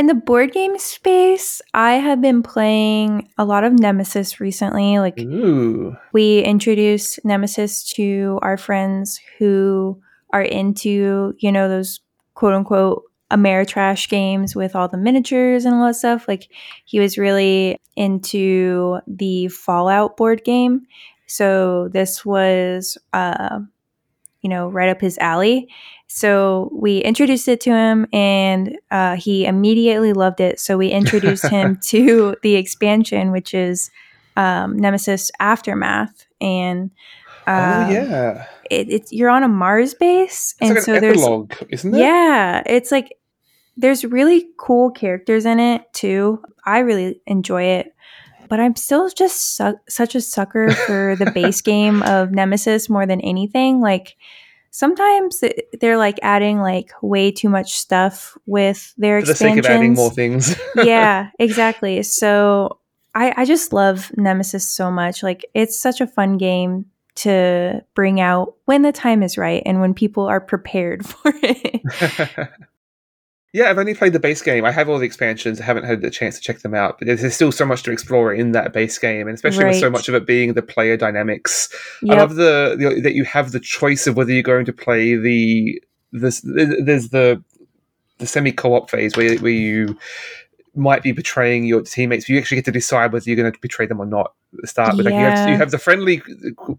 [0.00, 4.98] In the board game space, I have been playing a lot of Nemesis recently.
[4.98, 5.94] Like Ooh.
[6.14, 10.00] we introduced Nemesis to our friends who
[10.32, 12.00] are into, you know, those
[12.32, 16.26] quote unquote Ameritrash games with all the miniatures and all that stuff.
[16.26, 16.48] Like
[16.86, 20.86] he was really into the Fallout board game.
[21.26, 23.60] So this was uh
[24.40, 25.68] you know, right up his alley.
[26.06, 30.58] So we introduced it to him and uh, he immediately loved it.
[30.58, 33.90] So we introduced him to the expansion, which is
[34.36, 36.26] um, Nemesis Aftermath.
[36.40, 36.90] And
[37.46, 38.46] oh, um, oh, yeah.
[38.70, 41.98] It, it's you're on a Mars base, it's and like so an epilogue, isn't it?
[41.98, 43.16] Yeah, it's like
[43.76, 46.40] there's really cool characters in it too.
[46.64, 47.94] I really enjoy it
[48.50, 53.06] but I'm still just su- such a sucker for the base game of Nemesis more
[53.06, 53.80] than anything.
[53.80, 54.16] Like
[54.70, 55.42] sometimes
[55.80, 59.56] they're like adding like way too much stuff with their for expansions.
[59.56, 60.54] the sake of adding more things.
[60.76, 62.02] yeah, exactly.
[62.02, 62.80] So
[63.14, 65.22] I, I just love Nemesis so much.
[65.22, 66.86] Like it's such a fun game
[67.16, 71.82] to bring out when the time is right and when people are prepared for it.
[73.52, 74.64] Yeah, I've only played the base game.
[74.64, 75.60] I have all the expansions.
[75.60, 77.90] I haven't had the chance to check them out, but there's still so much to
[77.90, 79.70] explore in that base game, and especially right.
[79.70, 81.68] with so much of it being the player dynamics.
[82.02, 82.16] Yep.
[82.16, 85.16] I love the, the, that you have the choice of whether you're going to play
[85.16, 85.82] the
[86.12, 86.42] this.
[86.44, 87.42] There's the
[88.18, 89.98] the semi co-op phase where where you
[90.76, 92.26] might be betraying your teammates.
[92.26, 94.60] but You actually get to decide whether you're going to betray them or not at
[94.60, 94.96] the start.
[94.96, 95.10] But yeah.
[95.10, 96.22] like you, have, you have the friendly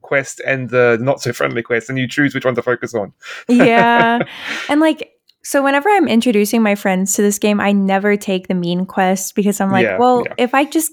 [0.02, 3.12] quest and the not so friendly quest, and you choose which one to focus on.
[3.50, 4.20] yeah,
[4.70, 5.12] and like
[5.44, 9.36] so whenever I'm introducing my friends to this game, I never take the mean quest
[9.36, 10.36] because I'm like, yeah, well, yeah.
[10.38, 10.92] if I just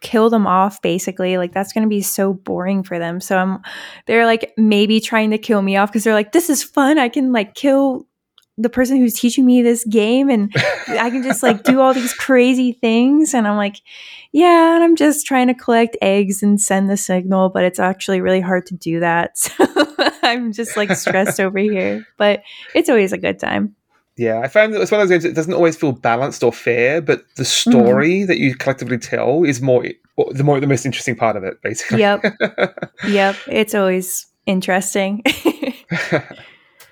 [0.00, 3.58] kill them off basically like that's going to be so boring for them so i'm
[4.06, 7.06] they're like maybe trying to kill me off because they're like this is fun i
[7.06, 8.06] can like kill
[8.60, 10.52] the person who's teaching me this game and
[10.88, 13.80] i can just like do all these crazy things and i'm like
[14.32, 18.20] yeah and i'm just trying to collect eggs and send the signal but it's actually
[18.20, 19.54] really hard to do that so
[20.30, 22.42] I'm just like stressed over here, but
[22.74, 23.74] it's always a good time.
[24.16, 26.52] Yeah, I found that it's one of those games that doesn't always feel balanced or
[26.52, 28.26] fair, but the story mm.
[28.26, 29.84] that you collectively tell is more
[30.32, 32.00] the more the most interesting part of it, basically.
[32.00, 32.24] Yep.
[33.08, 33.36] yep.
[33.46, 35.22] It's always interesting.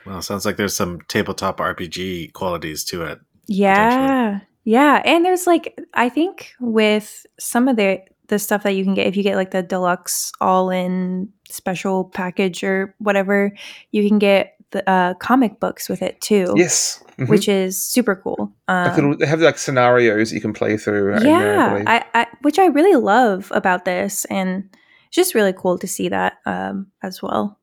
[0.09, 3.21] well, sounds like there's some tabletop RPG qualities to it.
[3.47, 4.41] Yeah.
[4.65, 5.03] Yeah.
[5.05, 9.07] And there's like I think with some of the the stuff that you can get
[9.07, 13.53] if you get like the deluxe all in special package or whatever,
[13.91, 16.53] you can get the uh, comic books with it too.
[16.57, 17.31] Yes, mm-hmm.
[17.31, 18.53] which is super cool.
[18.69, 21.23] Um, they have like scenarios you can play through.
[21.23, 24.69] Yeah, I, I, which I really love about this, and
[25.07, 27.58] it's just really cool to see that um, as well.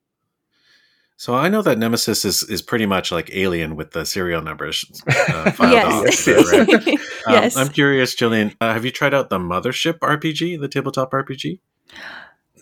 [1.18, 4.84] So I know that Nemesis is, is pretty much like Alien with the serial numbers
[5.08, 6.28] uh, filed yes.
[6.28, 6.46] off.
[6.52, 6.88] Right?
[7.28, 7.56] um, yes.
[7.56, 11.60] I'm curious, Jillian, uh, have you tried out the Mothership RPG, the tabletop RPG?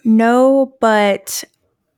[0.05, 1.43] No, but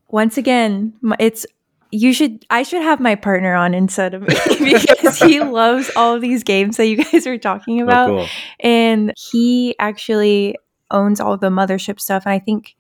[0.10, 1.46] once again, it's
[1.92, 6.16] you should I should have my partner on instead of me because he loves all
[6.16, 8.10] of these games that you guys are talking oh, about.
[8.10, 8.28] Oh, cool.
[8.60, 10.56] And he actually
[10.92, 12.24] owns all the mothership stuff.
[12.26, 12.76] And I think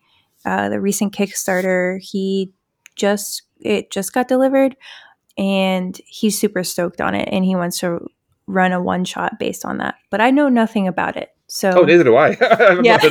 [0.46, 2.52] uh, the recent Kickstarter, he
[2.96, 4.76] just it just got delivered
[5.38, 8.08] and he's super stoked on it and he wants to
[8.48, 9.96] run a one shot based on that.
[10.10, 11.30] But I know nothing about it.
[11.48, 12.30] So oh, neither do I.
[12.42, 13.00] I yeah.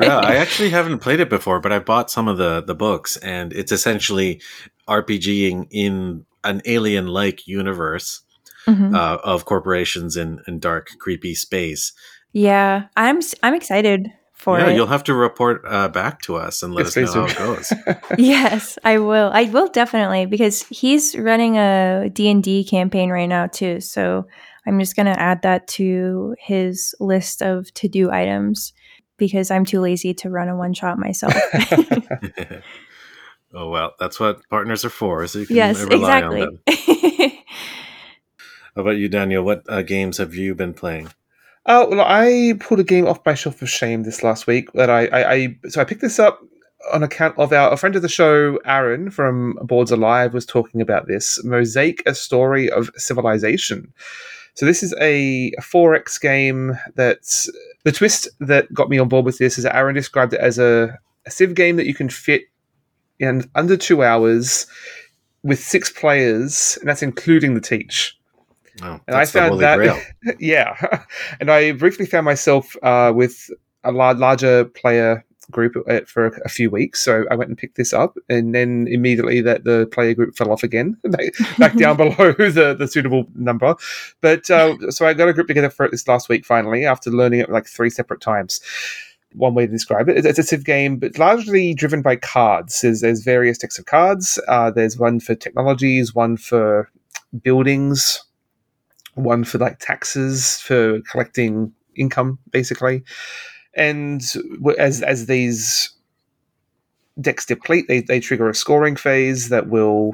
[0.00, 3.16] yeah, I actually haven't played it before, but I bought some of the the books,
[3.16, 4.40] and it's essentially
[4.88, 8.22] RPGing in an alien like universe
[8.66, 8.94] mm-hmm.
[8.94, 11.92] uh, of corporations in, in dark, creepy space.
[12.32, 14.74] Yeah, I'm I'm excited for yeah, it.
[14.76, 17.68] you'll have to report uh, back to us and let it's us know how it
[17.68, 17.72] goes.
[18.18, 19.30] yes, I will.
[19.32, 23.80] I will definitely because he's running a D and D campaign right now too.
[23.80, 24.26] So
[24.66, 28.72] I'm just going to add that to his list of to do items
[29.16, 31.34] because I'm too lazy to run a one shot myself.
[33.54, 35.26] oh, well, that's what partners are for.
[35.26, 36.42] So you can yes, rely exactly.
[36.42, 37.30] on them.
[38.74, 39.44] How about you, Daniel?
[39.44, 41.08] What uh, games have you been playing?
[41.66, 44.72] Oh, well, I pulled a game off my shelf of shame this last week.
[44.72, 46.40] That I, I, I so I picked this up
[46.92, 50.80] on account of our a friend of the show, Aaron from Boards Alive, was talking
[50.82, 53.92] about this Mosaic: A Story of Civilization.
[54.54, 57.50] So this is a 4X game that's
[57.84, 60.96] the twist that got me on board with this is Aaron described it as a,
[61.26, 62.42] a Civ game that you can fit
[63.18, 64.66] in under two hours
[65.42, 68.16] with six players, and that's including the teach.
[68.82, 69.78] Oh, and I found that,
[70.40, 70.76] yeah,
[71.40, 73.50] and I briefly found myself uh, with
[73.84, 75.74] a larger player group
[76.08, 77.04] for a few weeks.
[77.04, 80.50] So I went and picked this up, and then immediately that the player group fell
[80.50, 80.96] off again,
[81.58, 83.74] back down below the, the suitable number.
[84.20, 87.40] But uh, so I got a group together for this last week finally after learning
[87.40, 88.60] it like three separate times.
[89.34, 90.24] One way to describe it.
[90.24, 92.80] It's a Civ game, but largely driven by cards.
[92.80, 94.38] There's, there's various decks of cards.
[94.46, 96.88] Uh, there's one for technologies, one for
[97.42, 98.23] buildings,
[99.14, 103.02] one for like taxes for collecting income, basically
[103.76, 104.22] and
[104.78, 105.90] as as these
[107.20, 110.12] decks deplete, they, they trigger a scoring phase that will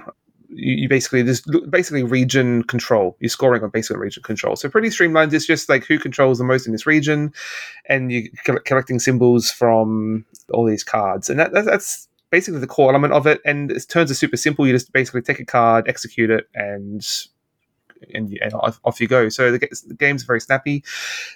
[0.48, 3.16] you, you basically just basically region control.
[3.20, 4.56] You're scoring on basically region control.
[4.56, 5.32] So pretty streamlined.
[5.32, 7.32] It's just like who controls the most in this region,
[7.86, 8.28] and you're
[8.64, 13.40] collecting symbols from all these cards, and that, that's basically the core element of it.
[13.44, 14.66] And it turns are super simple.
[14.66, 17.06] You just basically take a card, execute it, and
[18.14, 19.28] and, and off you go.
[19.28, 20.84] So the, the game's very snappy.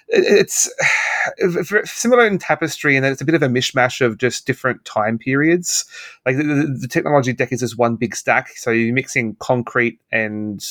[0.07, 0.69] It's
[1.85, 5.17] similar in Tapestry in that it's a bit of a mishmash of just different time
[5.17, 5.85] periods.
[6.25, 6.43] Like the,
[6.79, 10.63] the technology deck is just one big stack, so you're mixing concrete and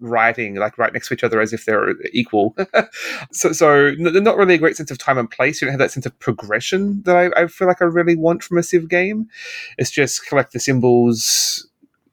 [0.00, 2.56] writing like right next to each other as if they're equal.
[3.32, 5.60] so, so not really a great sense of time and place.
[5.60, 8.42] You don't have that sense of progression that I, I feel like I really want
[8.42, 9.28] from a Civ game.
[9.76, 11.66] It's just collect the symbols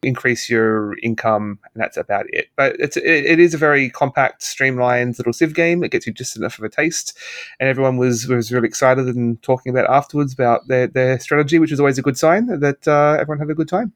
[0.03, 2.47] increase your income, and that's about it.
[2.55, 5.83] But it's it, it is a very compact, streamlined little Civ game.
[5.83, 7.17] It gets you just enough of a taste,
[7.59, 11.71] and everyone was was really excited and talking about afterwards about their their strategy, which
[11.71, 13.93] is always a good sign that uh, everyone had a good time.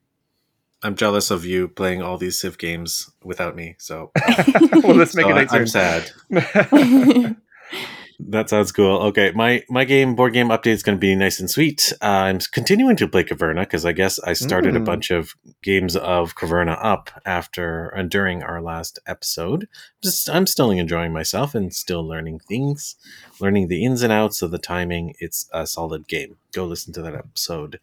[0.81, 3.75] I'm jealous of you playing all these Civ games without me.
[3.79, 4.11] So,
[4.83, 5.51] well, let's make so it.
[5.51, 6.11] I, I'm sad.
[8.21, 8.97] That sounds cool.
[9.07, 11.93] Okay, my my game board game update is going to be nice and sweet.
[12.01, 14.77] Uh, I'm continuing to play Caverna because I guess I started mm.
[14.77, 19.69] a bunch of games of Caverna up after and during our last episode.
[20.03, 22.97] Just I'm still enjoying myself and still learning things,
[23.39, 25.15] learning the ins and outs of the timing.
[25.19, 26.35] It's a solid game.
[26.51, 27.79] Go listen to that episode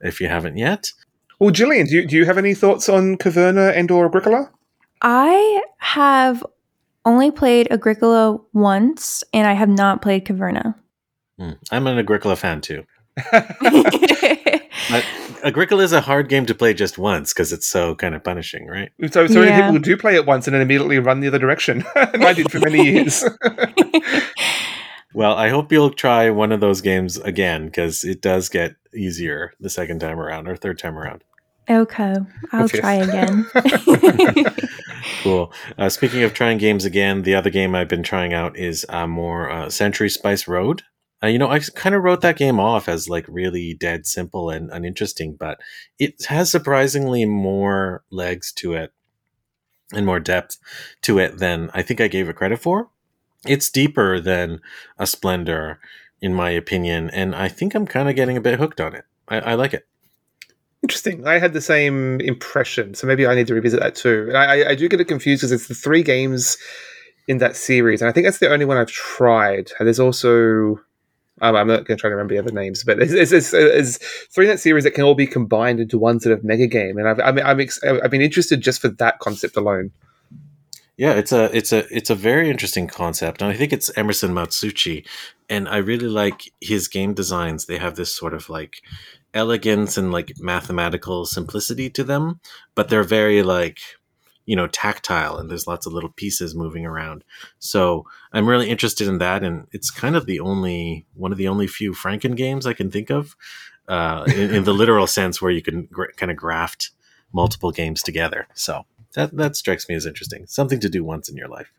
[0.00, 0.92] if you haven't yet.
[1.40, 4.50] Well, Jillian, do you, do you have any thoughts on Caverna and or Agricola?
[5.02, 6.44] I have
[7.04, 10.74] only played Agricola once, and I have not played Caverna.
[11.40, 12.84] Mm, I'm an Agricola fan too.
[15.44, 18.66] Agricola is a hard game to play just once because it's so kind of punishing,
[18.66, 18.90] right?
[19.10, 19.50] So, so yeah.
[19.50, 21.84] many people do play it once and then immediately run the other direction.
[21.94, 23.24] and I did for many years.
[25.14, 29.52] well, I hope you'll try one of those games again because it does get easier
[29.60, 31.24] the second time around or third time around.
[31.70, 32.16] Okay,
[32.52, 32.80] I'll okay.
[32.80, 33.46] try again.
[35.22, 35.52] cool.
[35.78, 39.06] Uh, speaking of trying games again, the other game I've been trying out is uh,
[39.06, 40.82] more uh, Century Spice Road.
[41.22, 44.50] Uh, you know, I kind of wrote that game off as like really dead simple
[44.50, 45.60] and uninteresting, but
[45.98, 48.92] it has surprisingly more legs to it
[49.92, 50.58] and more depth
[51.02, 52.90] to it than I think I gave it credit for.
[53.46, 54.60] It's deeper than
[54.98, 55.78] a Splendor,
[56.20, 59.04] in my opinion, and I think I'm kind of getting a bit hooked on it.
[59.28, 59.86] I, I like it.
[60.82, 61.26] Interesting.
[61.26, 64.30] I had the same impression, so maybe I need to revisit that too.
[64.34, 66.56] I, I do get it confused because it's the three games
[67.28, 69.72] in that series, and I think that's the only one I've tried.
[69.78, 70.80] And there's also
[71.40, 74.50] um, I'm not going to try to remember the other names, but there's, three in
[74.50, 77.20] that series that can all be combined into one sort of mega game, and I've
[77.20, 79.90] I'm, I'm ex- I've been interested just for that concept alone.
[80.96, 84.32] Yeah, it's a it's a it's a very interesting concept, and I think it's Emerson
[84.32, 85.06] Matsuuchi,
[85.48, 87.64] and I really like his game designs.
[87.64, 88.82] They have this sort of like
[89.34, 92.40] elegance and like mathematical simplicity to them,
[92.74, 93.78] but they're very like
[94.46, 97.24] you know tactile and there's lots of little pieces moving around.
[97.58, 101.48] So I'm really interested in that, and it's kind of the only one of the
[101.48, 103.36] only few Franken games I can think of
[103.88, 106.90] uh, in, in, the literal sense where you can kind of graft
[107.32, 108.46] multiple games together.
[108.54, 110.46] So that that strikes me as interesting.
[110.46, 111.72] Something to do once in your life.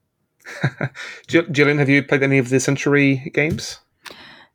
[1.28, 3.80] Jillian, have you played any of the Century games?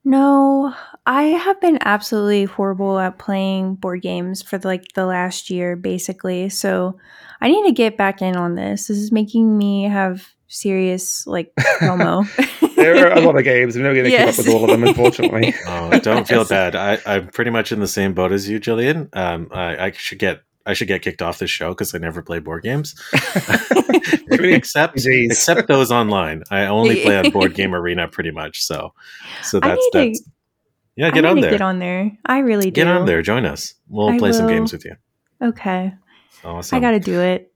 [0.06, 0.72] No,
[1.04, 6.48] I have been absolutely horrible at playing board games for like the last year, basically.
[6.48, 6.96] So
[7.40, 8.86] I need to get back in on this.
[8.86, 12.24] This is making me have serious like FOMO.
[12.76, 13.74] there are a lot of games.
[13.74, 14.36] We're never going to yes.
[14.36, 15.54] keep up with all of them, unfortunately.
[15.66, 16.76] oh, don't feel bad.
[16.76, 19.08] I, am pretty much in the same boat as you, Jillian.
[19.12, 22.22] Um, I, I should get I should get kicked off this show because I never
[22.22, 22.94] play board games,
[24.30, 25.26] except Jeez.
[25.26, 26.42] except those online.
[26.50, 28.64] I only play on Board Game Arena pretty much.
[28.64, 28.92] So,
[29.42, 30.20] so that's that's.
[30.20, 30.30] To,
[30.96, 31.50] yeah, get on there.
[31.50, 32.10] Get on there.
[32.24, 32.82] I really do.
[32.82, 33.22] Get on there.
[33.22, 33.74] Join us.
[33.88, 34.36] We'll I play will.
[34.36, 34.96] some games with you.
[35.42, 35.92] Okay.
[36.46, 36.76] Awesome.
[36.76, 37.50] I got to do it.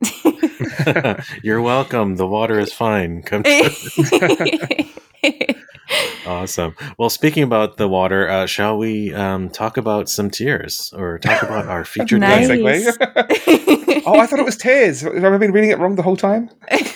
[1.44, 2.16] You're welcome.
[2.16, 3.22] The water is fine.
[3.22, 3.44] Come.
[6.26, 6.74] awesome.
[6.98, 11.40] Well, speaking about the water, uh, shall we um, talk about some tears or talk
[11.44, 12.48] about our featured nice.
[12.48, 12.64] game?
[14.06, 15.02] oh, I thought it was tears.
[15.02, 16.50] Have I been reading it wrong the whole time?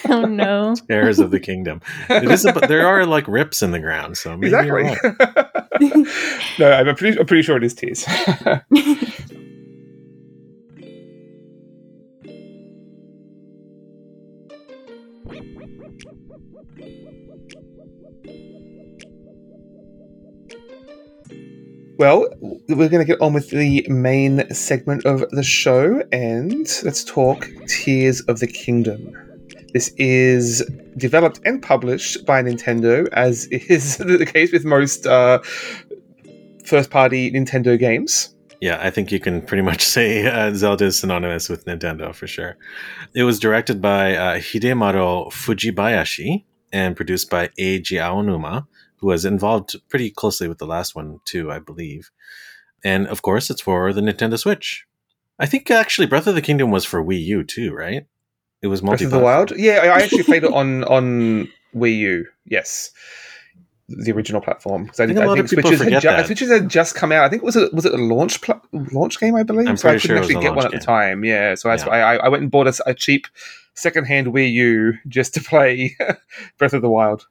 [0.09, 0.75] oh no!
[0.89, 1.81] Tears of the kingdom.
[2.11, 2.45] It is.
[2.45, 4.83] A, there are like rips in the ground, so exactly.
[6.59, 7.21] no, I'm pretty.
[7.21, 8.05] I'm pretty sure it is tears.
[22.05, 22.29] Well,
[22.69, 27.49] we're going to get on with the main segment of the show, and let's talk
[27.67, 29.11] Tears of the Kingdom.
[29.73, 30.63] This is
[30.99, 35.39] developed and published by Nintendo, as is the case with most uh,
[36.67, 38.35] first party Nintendo games.
[38.61, 42.27] Yeah, I think you can pretty much say uh, Zelda is synonymous with Nintendo for
[42.27, 42.59] sure.
[43.15, 48.67] It was directed by uh, Hidemaro Fujibayashi and produced by Eiji Aonuma,
[49.05, 52.11] was involved pretty closely with the last one too, I believe.
[52.83, 54.87] And of course, it's for the Nintendo Switch.
[55.39, 58.07] I think actually Breath of the Kingdom was for Wii U too, right?
[58.63, 59.05] It was multi.
[59.05, 59.53] Breath of the Wild.
[59.57, 62.27] Yeah, I actually played it on on Wii U.
[62.47, 62.91] Yes,
[63.89, 64.91] the original platform.
[64.93, 67.25] So I, think, I, I think Switches had, ju- Switches had just come out.
[67.25, 69.35] I think it was a, was it a launch pl- launch game?
[69.35, 69.69] I believe.
[69.69, 71.25] I'm so I couldn't sure actually get one at the time.
[71.25, 71.87] Yeah, so yeah.
[71.89, 73.27] I, I, went and bought a, a cheap
[73.75, 75.97] secondhand Wii U just to play
[76.59, 77.27] Breath of the Wild.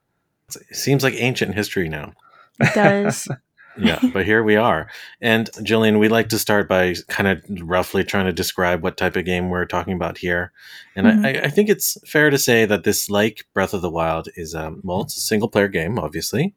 [0.55, 2.13] It seems like ancient history now.
[2.59, 3.27] It does.
[3.77, 4.89] yeah, but here we are.
[5.21, 9.15] And Jillian, we like to start by kind of roughly trying to describe what type
[9.15, 10.51] of game we're talking about here.
[10.95, 11.25] And mm-hmm.
[11.25, 14.53] I, I, think it's fair to say that this, like Breath of the Wild, is
[14.53, 16.53] um, well, it's a single player game, obviously.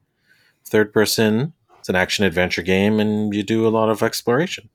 [0.65, 4.69] Third person, it's an action adventure game, and you do a lot of exploration.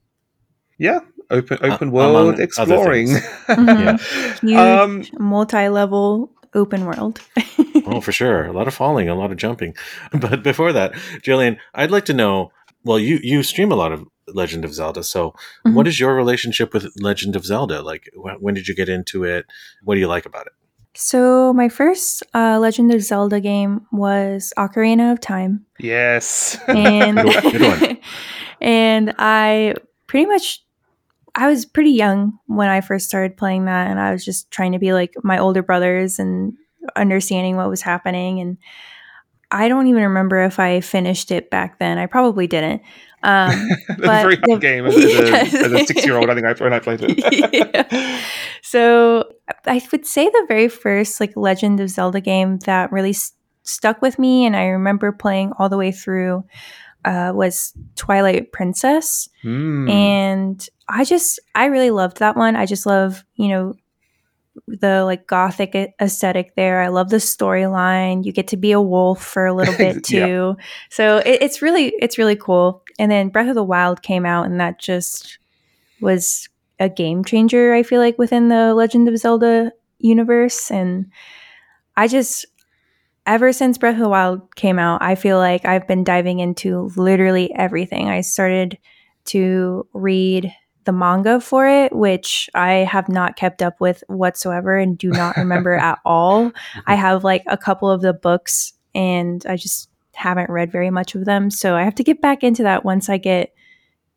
[0.77, 3.07] Yeah, open open uh, world exploring.
[3.07, 4.47] mm-hmm.
[4.47, 4.81] yeah.
[4.81, 7.21] um, multi level open world.
[7.91, 8.45] oh, for sure.
[8.45, 9.75] A lot of falling, a lot of jumping.
[10.13, 12.51] But before that, Jillian, I'd like to know
[12.83, 15.03] well, you, you stream a lot of Legend of Zelda.
[15.03, 15.75] So, mm-hmm.
[15.75, 17.81] what is your relationship with Legend of Zelda?
[17.81, 19.45] Like, wh- when did you get into it?
[19.83, 20.53] What do you like about it?
[20.93, 25.65] So, my first uh, Legend of Zelda game was Ocarina of Time.
[25.79, 26.57] Yes.
[26.67, 27.97] And, Good one.
[28.61, 29.75] and I
[30.07, 30.63] pretty much
[31.35, 34.73] I was pretty young when I first started playing that, and I was just trying
[34.73, 36.53] to be like my older brothers and
[36.95, 38.39] understanding what was happening.
[38.39, 38.57] And
[39.51, 41.97] I don't even remember if I finished it back then.
[41.97, 42.81] I probably didn't.
[43.23, 45.53] Um, but very the, game as, yes.
[45.53, 46.29] a, a six year old.
[46.29, 47.53] I think I, when I played it.
[47.53, 48.21] yeah.
[48.61, 49.31] So
[49.65, 54.01] I would say the very first like Legend of Zelda game that really st- stuck
[54.01, 56.43] with me, and I remember playing all the way through
[57.05, 59.89] uh, was Twilight Princess, mm.
[59.89, 62.55] and I just I really loved that one.
[62.55, 63.75] I just love you know
[64.67, 66.81] the like gothic aesthetic there.
[66.81, 68.25] I love the storyline.
[68.25, 70.65] You get to be a wolf for a little bit too, yeah.
[70.89, 72.83] so it, it's really it's really cool.
[72.99, 75.39] And then Breath of the Wild came out, and that just
[76.01, 76.49] was
[76.79, 77.73] a game changer.
[77.73, 81.11] I feel like within the Legend of Zelda universe, and
[81.95, 82.45] I just
[83.25, 86.91] ever since Breath of the Wild came out, I feel like I've been diving into
[86.95, 88.09] literally everything.
[88.09, 88.77] I started
[89.25, 90.53] to read
[90.85, 95.37] the manga for it, which I have not kept up with whatsoever and do not
[95.37, 96.51] remember at all.
[96.87, 101.15] I have like a couple of the books and I just haven't read very much
[101.15, 101.49] of them.
[101.49, 103.53] So I have to get back into that once I get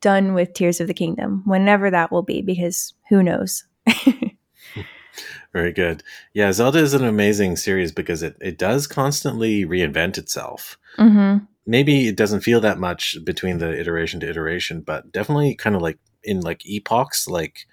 [0.01, 3.65] done with Tears of the Kingdom, whenever that will be, because who knows.
[5.53, 6.03] Very good.
[6.33, 10.77] Yeah, Zelda is an amazing series because it, it does constantly reinvent itself.
[10.99, 11.45] Mm-hmm.
[11.67, 15.81] Maybe it doesn't feel that much between the iteration to iteration, but definitely kind of
[15.81, 17.67] like in like epochs, like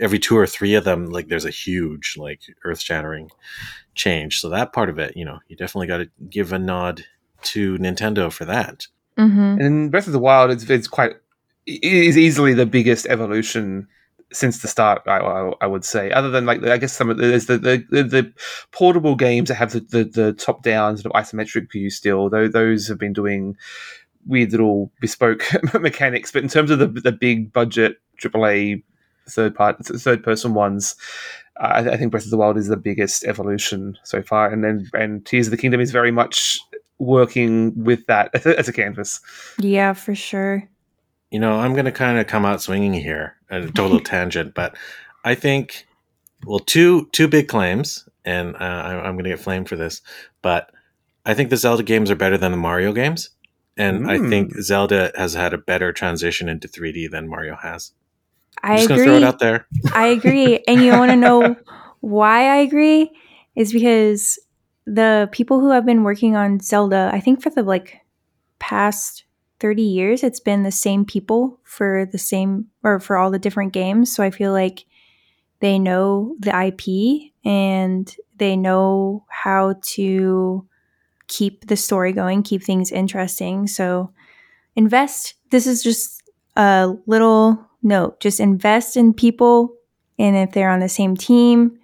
[0.00, 3.30] every two or three of them, like there's a huge, like earth shattering
[3.94, 4.40] change.
[4.40, 7.04] So that part of it, you know, you definitely got to give a nod
[7.42, 8.86] to Nintendo for that.
[9.16, 9.60] Mm-hmm.
[9.60, 11.16] And Breath of the Wild, it's, it's quite,
[11.66, 13.88] it is easily the biggest evolution
[14.32, 15.02] since the start.
[15.06, 17.58] I, I, I, would say, other than like I guess some of the, there's the,
[17.58, 18.32] the, the, the
[18.72, 22.28] portable games that have the, the, the top down sort of isometric view still.
[22.28, 23.56] Though those have been doing
[24.26, 25.44] weird little bespoke
[25.74, 28.82] mechanics, but in terms of the the big budget AAA
[29.28, 30.96] third part third person ones.
[31.60, 34.62] Uh, I, I think Breath of the Wild is the biggest evolution so far, and
[34.62, 36.58] then and Tears of the Kingdom is very much
[36.98, 39.20] working with that as a canvas.
[39.58, 40.68] Yeah, for sure
[41.30, 44.76] you know, I'm going to kind of come out swinging here, a total tangent, but
[45.24, 45.86] I think,
[46.44, 50.00] well, two two big claims, and uh, I'm going to get flamed for this,
[50.42, 50.70] but
[51.26, 53.30] I think the Zelda games are better than the Mario games,
[53.78, 54.10] and mm.
[54.10, 57.92] I think Zelda has had a better transition into 3D than Mario has.
[58.62, 59.04] I'm I agree.
[59.04, 59.66] Throw it out there.
[59.92, 61.56] I agree, and you want to know
[62.00, 63.10] why I agree
[63.54, 64.38] is because
[64.84, 68.00] the people who have been working on Zelda, I think for the like
[68.58, 69.24] past
[69.60, 73.72] 30 years it's been the same people for the same or for all the different
[73.72, 74.84] games so i feel like
[75.60, 80.67] they know the ip and they know how to
[81.28, 84.10] keep the story going keep things interesting so
[84.76, 86.22] invest this is just
[86.56, 89.74] a little note just invest in people
[90.18, 91.78] and if they're on the same team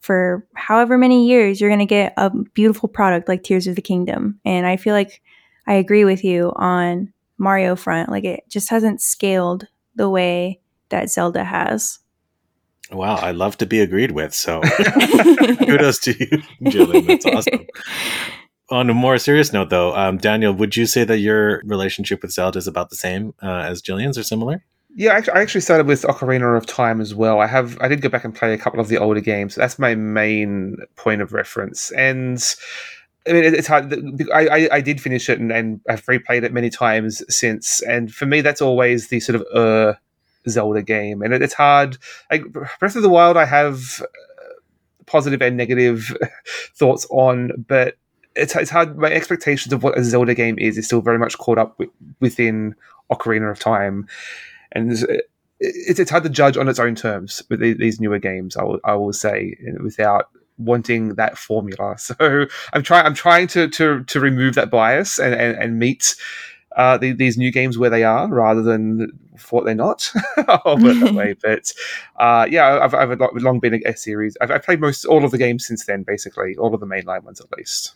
[0.00, 3.82] for however many years you're going to get a beautiful product like tears of the
[3.82, 5.20] kingdom and i feel like
[5.66, 8.08] I agree with you on Mario front.
[8.08, 10.60] Like it just hasn't scaled the way
[10.90, 11.98] that Zelda has.
[12.92, 14.32] Wow, I love to be agreed with.
[14.32, 14.60] So
[15.58, 17.06] kudos to you, Jillian.
[17.06, 17.66] That's awesome.
[18.68, 22.32] On a more serious note, though, um, Daniel, would you say that your relationship with
[22.32, 24.64] Zelda is about the same uh, as Jillian's or similar?
[24.98, 27.40] Yeah, I actually started with Ocarina of Time as well.
[27.40, 29.54] I have I did go back and play a couple of the older games.
[29.54, 32.42] That's my main point of reference, and
[33.28, 33.92] I mean it's hard.
[34.32, 38.10] I I, I did finish it and, and I've replayed it many times since, and
[38.12, 39.94] for me that's always the sort of uh
[40.48, 41.98] Zelda game, and it, it's hard.
[42.30, 44.06] Like Breath of the Wild, I have uh,
[45.04, 46.16] positive and negative
[46.74, 47.96] thoughts on, but
[48.36, 48.98] it's it's hard.
[48.98, 51.90] My expectations of what a Zelda game is is still very much caught up with,
[52.20, 52.74] within
[53.10, 54.06] Ocarina of Time
[54.72, 54.92] and
[55.60, 58.56] it's, it's hard to judge on its own terms with these newer games.
[58.56, 60.28] I will, I will say without
[60.58, 61.96] wanting that formula.
[62.06, 66.16] So I'm trying I'm trying to to to remove that bias and and, and meet.
[66.76, 69.10] Uh, the, these new games where they are rather than
[69.48, 70.12] what they're not.
[70.46, 71.34] I'll put it that way.
[71.42, 71.72] But
[72.16, 74.36] uh, yeah, I've, I've long been a series.
[74.42, 77.22] I've, I've, played most all of the games since then, basically, all of the mainline
[77.22, 77.94] ones at least.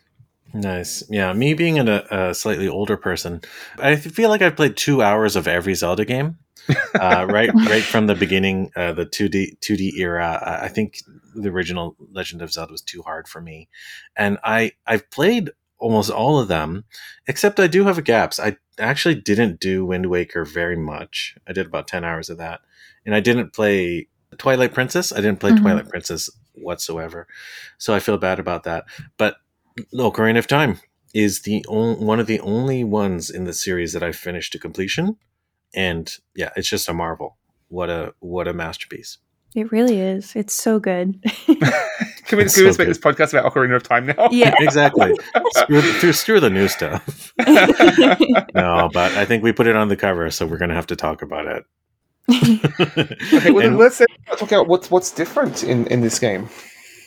[0.53, 1.05] Nice.
[1.09, 3.41] Yeah, me being a, a slightly older person,
[3.79, 6.39] I feel like I've played two hours of every Zelda game
[6.99, 10.59] uh, right right from the beginning, uh, the two D two D era.
[10.63, 11.01] I think
[11.35, 13.69] the original Legend of Zelda was too hard for me,
[14.17, 16.85] and I I've played almost all of them,
[17.27, 18.39] except I do have gaps.
[18.39, 21.37] I actually didn't do Wind Waker very much.
[21.47, 22.61] I did about ten hours of that,
[23.05, 25.13] and I didn't play Twilight Princess.
[25.13, 25.63] I didn't play mm-hmm.
[25.63, 27.27] Twilight Princess whatsoever,
[27.79, 28.85] so I feel bad about that.
[29.17, 29.37] But
[29.95, 30.81] Ocarina of Time
[31.13, 34.59] is the only, one of the only ones in the series that I finished to
[34.59, 35.17] completion
[35.75, 37.37] and yeah, it's just a marvel.
[37.69, 39.19] What a what a masterpiece.
[39.55, 40.37] It really is.
[40.37, 41.21] It's so good.
[41.47, 41.57] can
[42.39, 44.29] we, can so we make this podcast about Ocarina of Time now?
[44.31, 45.13] Yeah, exactly.
[45.55, 47.33] screw, screw the new stuff.
[48.55, 50.87] no, but I think we put it on the cover, so we're going to have
[50.89, 51.65] to talk about it.
[53.35, 56.49] okay, well, and, let's talk about what's what's different in in this game.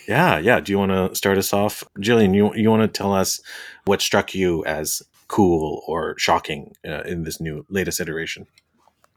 [0.08, 0.60] Yeah, yeah.
[0.60, 2.36] Do you want to start us off, Jillian?
[2.36, 3.42] You you want to tell us
[3.86, 8.48] what struck you as cool or shocking uh, in this new latest iteration?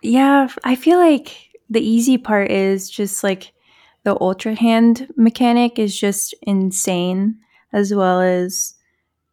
[0.02, 3.52] Yeah, I feel like the easy part is just like
[4.04, 7.38] the ultra hand mechanic is just insane,
[7.72, 8.74] as well as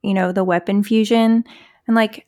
[0.02, 1.44] you know the weapon fusion
[1.88, 2.26] and like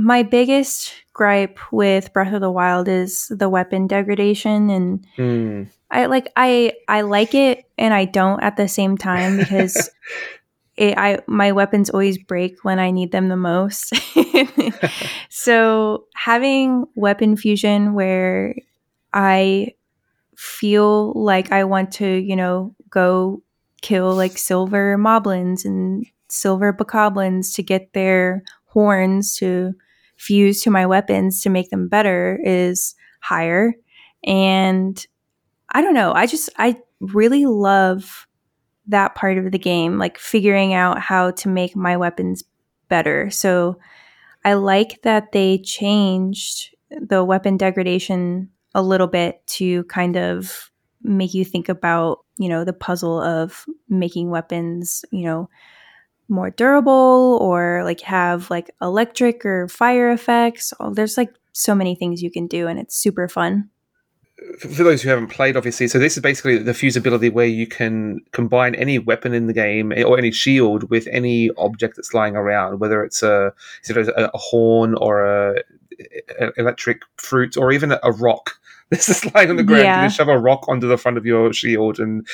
[0.00, 5.68] my biggest gripe with Breath of the Wild is the weapon degradation and mm.
[5.90, 9.90] I like I I like it and I don't at the same time because
[10.76, 13.92] it, I my weapons always break when I need them the most.
[15.28, 18.54] so having weapon fusion where
[19.12, 19.74] I
[20.36, 23.42] feel like I want to, you know, go
[23.82, 29.74] kill like silver moblins and silver bokoblins to get their horns to
[30.20, 33.72] fuse to my weapons to make them better is higher.
[34.22, 35.04] And
[35.70, 38.26] I don't know, I just I really love
[38.86, 42.44] that part of the game, like figuring out how to make my weapons
[42.88, 43.30] better.
[43.30, 43.78] So
[44.44, 50.70] I like that they changed the weapon degradation a little bit to kind of
[51.02, 55.48] make you think about, you know, the puzzle of making weapons, you know,
[56.30, 60.72] more durable or like have like electric or fire effects.
[60.80, 63.68] Oh, there's like so many things you can do and it's super fun
[64.58, 68.20] for those who haven't played, obviously, so this is basically the fusibility where you can
[68.32, 72.36] combine any weapon in the game eh, or any shield with any object that's lying
[72.36, 73.52] around, whether it's a,
[73.88, 75.62] a, a horn or a,
[76.56, 78.52] electric fruit or even a rock.
[78.90, 79.84] This is lying on the ground.
[79.84, 80.02] Yeah.
[80.02, 82.26] You shove a rock onto the front of your shield, and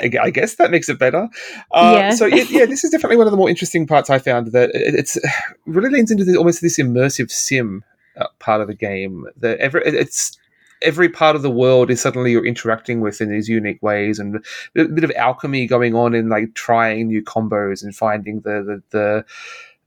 [0.00, 1.28] I, guess that makes it better.
[1.72, 2.10] Uh, yeah.
[2.10, 4.52] So yeah, yeah, this is definitely one of the more interesting parts I found.
[4.52, 5.18] That it, it's
[5.66, 7.82] really leans into this, almost this immersive sim
[8.16, 9.26] uh, part of the game.
[9.38, 10.38] That every it's
[10.82, 14.36] every part of the world is suddenly you're interacting with in these unique ways and
[14.76, 18.82] a bit of alchemy going on in like trying new combos and finding the the,
[18.90, 19.24] the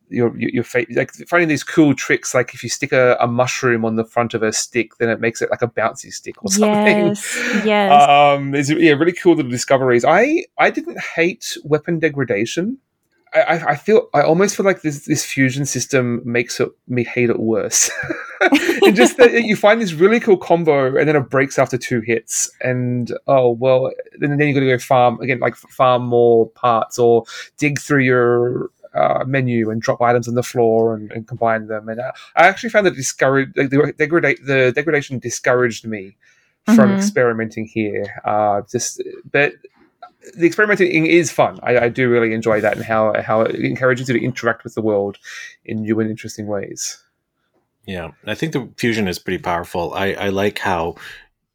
[0.09, 3.85] your your face like finding these cool tricks like if you stick a, a, mushroom
[3.85, 6.51] on the front of a stick then it makes it like a bouncy stick or
[6.51, 7.07] something.
[7.07, 7.35] Yes
[7.65, 8.09] yes.
[8.09, 10.03] Um there's yeah really cool little discoveries.
[10.05, 12.77] I i didn't hate weapon degradation.
[13.33, 17.29] I, I feel I almost feel like this this fusion system makes it me hate
[17.29, 17.91] it worse.
[18.41, 22.01] and just that you find this really cool combo and then it breaks after two
[22.01, 26.49] hits, and oh well, then then you got to go farm again, like farm more
[26.49, 27.25] parts or
[27.57, 31.89] dig through your uh, menu and drop items on the floor and, and combine them.
[31.89, 32.11] And I
[32.47, 36.15] actually found that discouraged like the degrada- the degradation discouraged me
[36.65, 36.97] from mm-hmm.
[36.97, 38.21] experimenting here.
[38.25, 39.53] Uh, just but
[40.35, 41.59] the experimenting is fun.
[41.63, 44.75] I, I, do really enjoy that and how how it encourages you to interact with
[44.75, 45.17] the world
[45.65, 47.01] in new and interesting ways.
[47.85, 49.93] Yeah, I think the fusion is pretty powerful.
[49.93, 50.95] I, I like how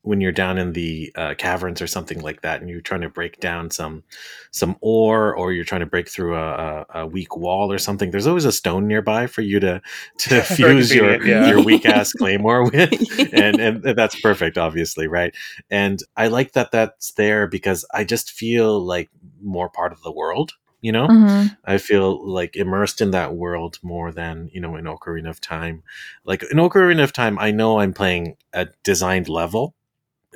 [0.04, 3.08] when you're down in the uh, caverns or something like that, and you're trying to
[3.08, 4.04] break down some
[4.50, 8.10] some ore, or you're trying to break through a, a, weak wall or something.
[8.10, 9.80] There's always a stone nearby for you to
[10.18, 11.48] to fuse your yeah.
[11.48, 15.34] your weak ass claymore with, and and that's perfect, obviously, right?
[15.70, 19.10] And I like that that's there because I just feel like
[19.42, 20.52] more part of the world
[20.84, 21.46] you know mm-hmm.
[21.64, 25.82] i feel like immersed in that world more than you know in ocarina of time
[26.24, 29.74] like in ocarina of time i know i'm playing a designed level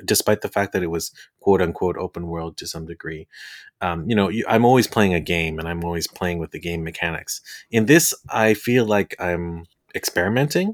[0.05, 3.27] despite the fact that it was quote unquote open world to some degree
[3.81, 6.59] um, you know you, i'm always playing a game and i'm always playing with the
[6.59, 7.41] game mechanics
[7.71, 10.73] in this i feel like i'm experimenting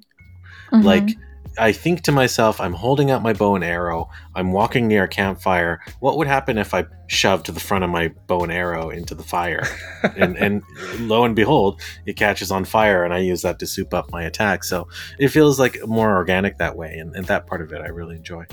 [0.71, 0.81] mm-hmm.
[0.81, 1.09] like
[1.57, 4.09] I think to myself, I'm holding out my bow and arrow.
[4.35, 5.79] I'm walking near a campfire.
[5.99, 9.23] What would happen if I shoved the front of my bow and arrow into the
[9.23, 9.65] fire?
[10.17, 10.63] and, and
[10.99, 14.23] lo and behold, it catches on fire, and I use that to soup up my
[14.23, 14.63] attack.
[14.63, 17.87] So it feels like more organic that way, and, and that part of it I
[17.87, 18.45] really enjoy.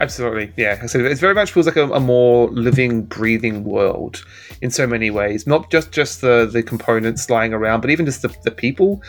[0.00, 0.86] Absolutely, yeah.
[0.86, 4.24] So it very much feels like a, a, more living, breathing world
[4.62, 5.46] in so many ways.
[5.46, 9.02] Not just just the the components lying around, but even just the, the people.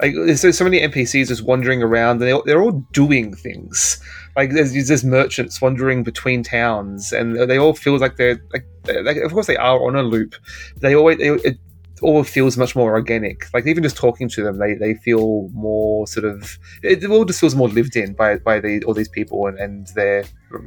[0.00, 4.00] Like there's so many NPCs just wandering around, and they're, they're all doing things.
[4.36, 8.66] Like there's there's merchants wandering between towns, and they all feel like they're like,
[9.02, 10.36] like of course they are on a loop.
[10.76, 11.58] They always they, it,
[12.02, 13.52] all feels much more organic.
[13.54, 17.40] Like even just talking to them, they, they feel more sort of it all just
[17.40, 20.24] feels more lived in by by the, all these people and, and they're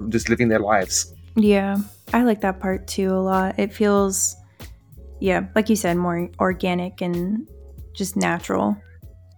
[0.09, 1.13] just living their lives.
[1.35, 1.77] Yeah,
[2.13, 3.59] I like that part too a lot.
[3.59, 4.35] It feels,
[5.19, 7.47] yeah, like you said, more organic and
[7.93, 8.75] just natural.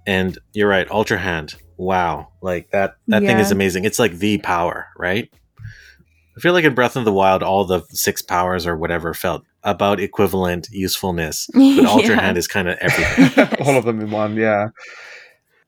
[0.08, 1.56] And you're right, Ultra Hand.
[1.78, 3.30] Wow, like that that yeah.
[3.30, 3.86] thing is amazing.
[3.86, 5.32] It's like the power, right?
[6.38, 9.44] I feel like in Breath of the Wild, all the six powers or whatever felt
[9.64, 12.22] about equivalent usefulness, but Ultra yeah.
[12.22, 13.66] Hand is kind of everything.
[13.66, 14.70] all of them in one, yeah.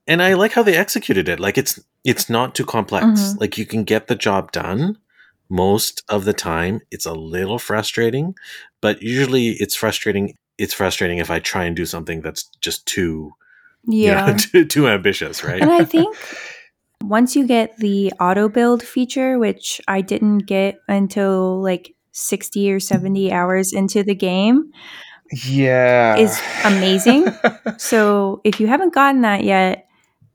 [0.08, 1.40] And I like how they executed it.
[1.40, 3.06] Like it's it's not too complex.
[3.06, 3.40] Mm-hmm.
[3.40, 4.98] Like you can get the job done
[5.50, 6.82] most of the time.
[6.92, 8.36] It's a little frustrating,
[8.82, 10.36] but usually it's frustrating.
[10.58, 13.34] It's frustrating if I try and do something that's just too
[13.86, 15.62] yeah you know, too, too ambitious, right?
[15.62, 16.16] And I think
[17.04, 22.80] once you get the auto build feature, which I didn't get until like 60 or
[22.80, 24.72] 70 hours into the game,
[25.32, 27.28] yeah, is amazing.
[27.78, 29.88] so if you haven't gotten that yet,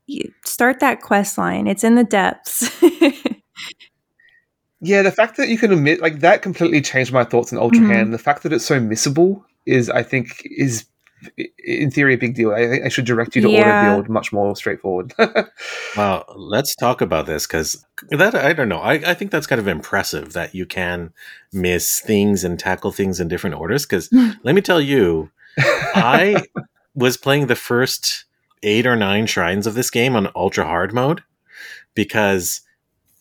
[0.07, 1.67] you start that quest line.
[1.67, 2.69] It's in the depths.
[4.81, 7.79] yeah, the fact that you can admit like that completely changed my thoughts on Ultra
[7.79, 7.91] mm-hmm.
[7.91, 8.13] Hand.
[8.13, 10.85] The fact that it's so missable is, I think, is
[11.59, 12.51] in theory a big deal.
[12.51, 13.59] I, I should direct you to yeah.
[13.59, 15.13] auto build much more straightforward.
[15.97, 18.79] well, let's talk about this because that I don't know.
[18.79, 21.13] I, I think that's kind of impressive that you can
[21.51, 23.85] miss things and tackle things in different orders.
[23.85, 24.31] Because hmm.
[24.43, 26.43] let me tell you, I
[26.95, 28.25] was playing the first
[28.63, 31.23] eight or nine shrines of this game on ultra hard mode
[31.95, 32.61] because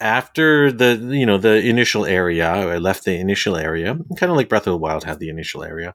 [0.00, 4.48] after the you know the initial area i left the initial area kind of like
[4.48, 5.94] breath of the wild had the initial area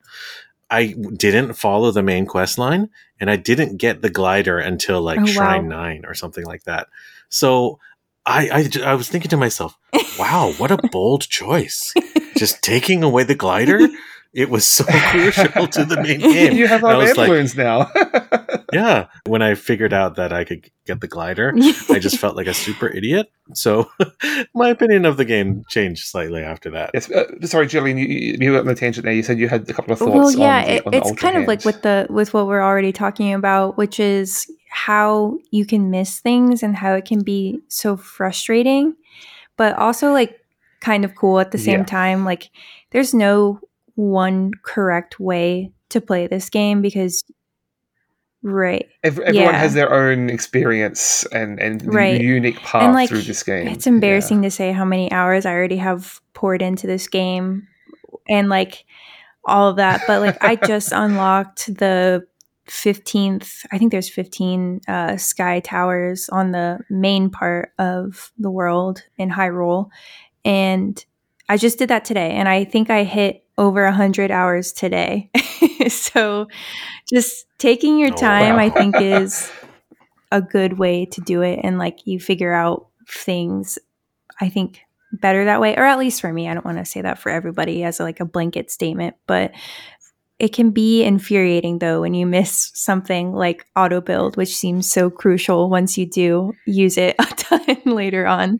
[0.73, 5.19] I didn't follow the main quest line and I didn't get the glider until like
[5.19, 5.83] oh, Shrine wow.
[5.83, 6.87] 9 or something like that.
[7.29, 7.79] So
[8.25, 9.77] I, I, I was thinking to myself,
[10.17, 11.93] wow, what a bold choice.
[12.37, 13.87] Just taking away the glider
[14.33, 16.53] it was so crucial to the main game.
[16.53, 17.91] You have all the like, now.
[18.73, 19.07] yeah.
[19.25, 21.53] When I figured out that I could get the glider,
[21.89, 23.31] I just felt like a super idiot.
[23.53, 23.91] So
[24.55, 26.91] my opinion of the game changed slightly after that.
[26.93, 27.11] Yes.
[27.11, 29.13] Uh, sorry, Jillian, you, you went on a tangent there.
[29.13, 30.11] You said you had a couple of thoughts.
[30.11, 32.63] Well, yeah, on the, it, on it's kind of like with the with what we're
[32.63, 37.61] already talking about, which is how you can miss things and how it can be
[37.67, 38.95] so frustrating,
[39.57, 40.39] but also like
[40.81, 41.85] kind of cool at the same yeah.
[41.85, 42.25] time.
[42.25, 42.49] Like
[42.91, 43.61] there's no
[43.95, 47.23] one correct way to play this game because
[48.43, 49.51] right everyone yeah.
[49.53, 52.19] has their own experience and and right.
[52.19, 54.49] unique path and like, through this game it's embarrassing yeah.
[54.49, 57.65] to say how many hours i already have poured into this game
[58.27, 58.85] and like
[59.45, 62.25] all of that but like i just unlocked the
[62.67, 69.03] 15th i think there's 15 uh, sky towers on the main part of the world
[69.17, 69.89] in hyrule
[70.43, 71.05] and
[71.47, 75.29] i just did that today and i think i hit over 100 hours today.
[75.87, 76.47] so
[77.07, 78.63] just taking your oh, time, oh, wow.
[78.63, 79.51] I think, is
[80.31, 81.59] a good way to do it.
[81.63, 83.77] And like you figure out things,
[84.41, 84.81] I think,
[85.11, 86.49] better that way, or at least for me.
[86.49, 89.51] I don't want to say that for everybody as a, like a blanket statement, but
[90.39, 95.09] it can be infuriating though when you miss something like auto build, which seems so
[95.09, 98.59] crucial once you do use it a ton later on.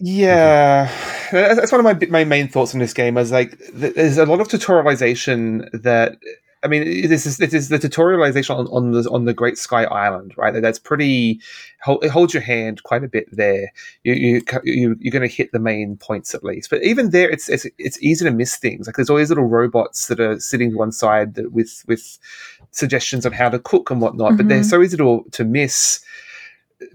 [0.00, 0.92] Yeah,
[1.32, 3.16] that's one of my my main thoughts on this game.
[3.16, 6.18] Is like there's a lot of tutorialization that
[6.62, 9.84] I mean, this is this is the tutorialization on, on the on the Great Sky
[9.84, 10.52] Island, right?
[10.60, 11.40] That's pretty.
[11.86, 13.72] It holds your hand quite a bit there.
[14.02, 17.30] You you, you you're going to hit the main points at least, but even there,
[17.30, 18.86] it's, it's it's easy to miss things.
[18.86, 22.18] Like there's always little robots that are sitting to one side that with with
[22.72, 24.36] suggestions on how to cook and whatnot, mm-hmm.
[24.38, 24.68] but they're mm-hmm.
[24.68, 26.00] so easy to to miss.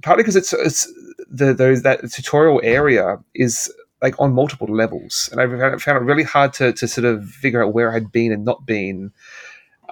[0.01, 0.91] Partly because it's it's
[1.33, 6.23] the those that tutorial area is like on multiple levels, and I found it really
[6.23, 9.11] hard to to sort of figure out where I'd been and not been.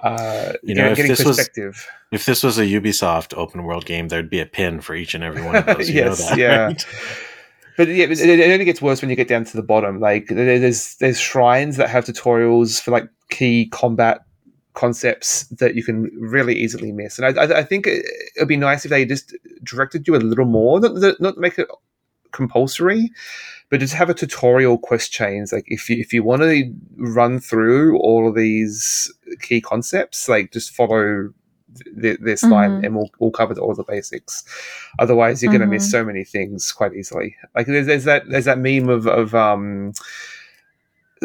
[0.02, 1.86] Uh, you know, getting, if this perspective.
[2.10, 5.14] Was, if this was a Ubisoft open world game, there'd be a pin for each
[5.14, 5.90] and every one of those.
[5.90, 6.66] yes, that, yeah.
[6.66, 6.86] Right?
[7.76, 10.00] But yeah, it, it only gets worse when you get down to the bottom.
[10.00, 14.20] Like there's there's shrines that have tutorials for like key combat
[14.74, 17.18] concepts that you can really easily miss.
[17.18, 18.04] And I, I, I think it,
[18.38, 21.68] would be nice if they just directed you a little more, not, not make it
[22.32, 23.10] compulsory,
[23.68, 25.52] but just have a tutorial quest chains.
[25.52, 30.52] Like if you if you want to run through all of these key concepts, like
[30.52, 31.32] just follow
[31.94, 32.52] this mm-hmm.
[32.52, 34.44] line and we'll, we'll cover all the basics.
[34.98, 35.60] Otherwise, you're mm-hmm.
[35.60, 37.36] going to miss so many things quite easily.
[37.54, 39.92] Like there's, there's that there's that meme of of um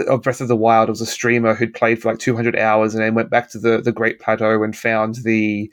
[0.07, 2.93] of Breath of the Wild It was a streamer who'd played for like 200 hours
[2.93, 5.71] and then went back to the, the Great Plateau and found the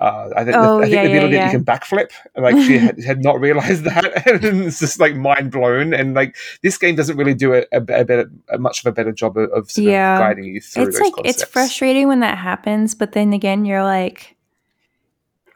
[0.00, 1.46] uh, I, th- oh, I think yeah, the ability yeah, yeah.
[1.46, 2.12] you can backflip.
[2.36, 5.92] Like she had, had, not realized that, and it's just like mind blown.
[5.92, 8.92] And like this game doesn't really do a, a, a better, a much of a
[8.92, 10.14] better job of, of yeah.
[10.14, 10.84] Of guiding you through.
[10.84, 11.42] It's like concepts.
[11.42, 14.36] it's frustrating when that happens, but then again, you're like,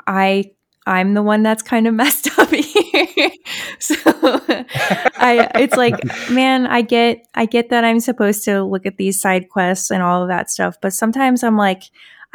[0.08, 0.50] I
[0.86, 3.30] I'm the one that's kind of messed up here.
[3.78, 5.94] so I it's like,
[6.30, 10.02] man, I get I get that I'm supposed to look at these side quests and
[10.02, 11.82] all of that stuff, but sometimes I'm like,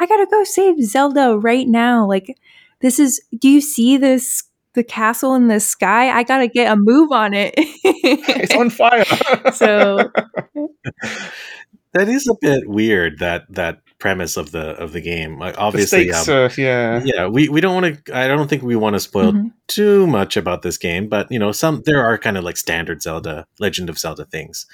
[0.00, 2.06] I got to go save Zelda right now.
[2.06, 2.38] Like
[2.80, 4.44] this is do you see this
[4.74, 6.10] the castle in the sky?
[6.10, 7.54] I got to get a move on it.
[7.56, 9.04] it's on fire.
[9.52, 10.10] so
[11.92, 15.38] that is a bit weird that that premise of the of the game.
[15.38, 17.26] Like obviously, stakes, um, uh, yeah, yeah.
[17.26, 18.16] We we don't want to.
[18.16, 19.48] I don't think we want to spoil mm-hmm.
[19.66, 23.02] too much about this game, but you know, some there are kind of like standard
[23.02, 24.66] Zelda, Legend of Zelda things.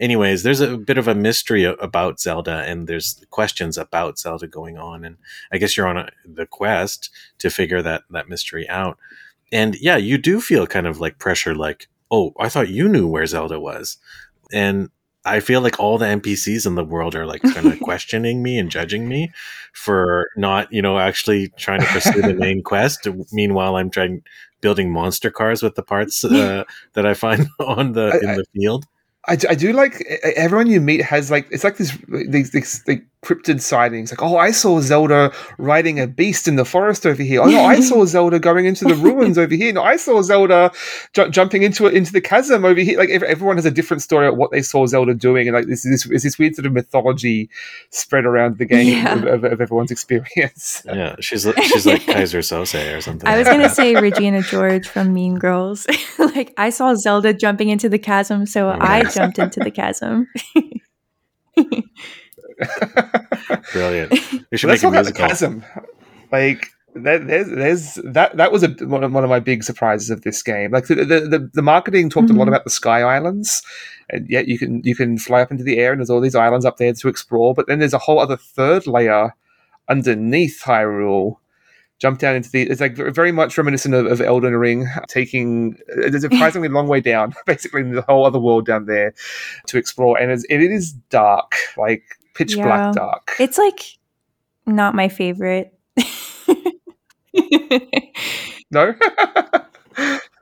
[0.00, 4.78] Anyways, there's a bit of a mystery about Zelda, and there's questions about Zelda going
[4.78, 5.16] on, and
[5.52, 8.98] I guess you're on a, the quest to figure that that mystery out.
[9.52, 13.06] And yeah, you do feel kind of like pressure, like, oh, I thought you knew
[13.06, 13.98] where Zelda was,
[14.52, 14.90] and
[15.24, 18.58] I feel like all the NPCs in the world are like kind of questioning me
[18.58, 19.30] and judging me
[19.72, 23.06] for not, you know, actually trying to pursue the main quest.
[23.32, 24.22] Meanwhile, I'm trying
[24.60, 26.64] building monster cars with the parts uh,
[26.94, 28.86] that I find on the in the field.
[29.28, 30.00] I, I do like
[30.34, 34.10] everyone you meet has like it's like this these, these, these cryptid sightings.
[34.10, 37.40] Like oh I saw Zelda riding a beast in the forest over here.
[37.40, 39.72] Oh no I saw Zelda going into the ruins over here.
[39.72, 40.72] No I saw Zelda
[41.12, 42.98] ju- jumping into it into the chasm over here.
[42.98, 45.84] Like everyone has a different story of what they saw Zelda doing and like this
[45.84, 47.48] is this, this weird sort of mythology
[47.90, 49.14] spread around the game yeah.
[49.14, 50.82] of, of, of, everyone's experience?
[50.84, 53.28] Yeah she's she's like Keyser Söze or something.
[53.28, 55.86] I was gonna say Regina George from Mean Girls.
[56.18, 60.26] Like I saw Zelda jumping into the chasm so oh, I jumped into the chasm.
[63.72, 64.12] Brilliant.
[64.50, 65.22] You should Let's make a musical.
[65.22, 65.64] The chasm.
[66.30, 70.22] Like there's there's that that was a one of, one of my big surprises of
[70.22, 70.72] this game.
[70.72, 72.36] Like the the, the, the marketing talked mm-hmm.
[72.36, 72.54] a lot mm-hmm.
[72.54, 73.62] about the Sky Islands,
[74.10, 76.34] and yet you can you can fly up into the air and there's all these
[76.34, 77.54] islands up there to explore.
[77.54, 79.34] But then there's a whole other third layer
[79.88, 81.36] underneath Hyrule
[82.02, 82.62] jump down into the.
[82.62, 87.00] It's like very much reminiscent of, of Elden Ring, taking it's a surprisingly long way
[87.00, 89.14] down, basically the whole other world down there
[89.68, 92.02] to explore, and it's, it is dark, like
[92.34, 92.64] pitch yeah.
[92.64, 93.36] black dark.
[93.38, 93.98] It's like
[94.66, 95.72] not my favorite.
[98.70, 98.94] no.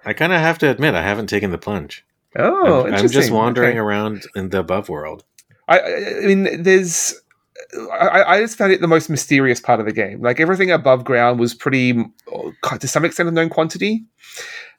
[0.05, 2.05] I kind of have to admit, I haven't taken the plunge.
[2.36, 3.78] Oh, I'm, I'm just wandering okay.
[3.78, 5.24] around in the above world.
[5.68, 7.20] I, I mean, there's
[7.93, 10.20] I, I, just found it the most mysterious part of the game.
[10.20, 14.05] Like everything above ground was pretty, oh, to some extent, a known quantity,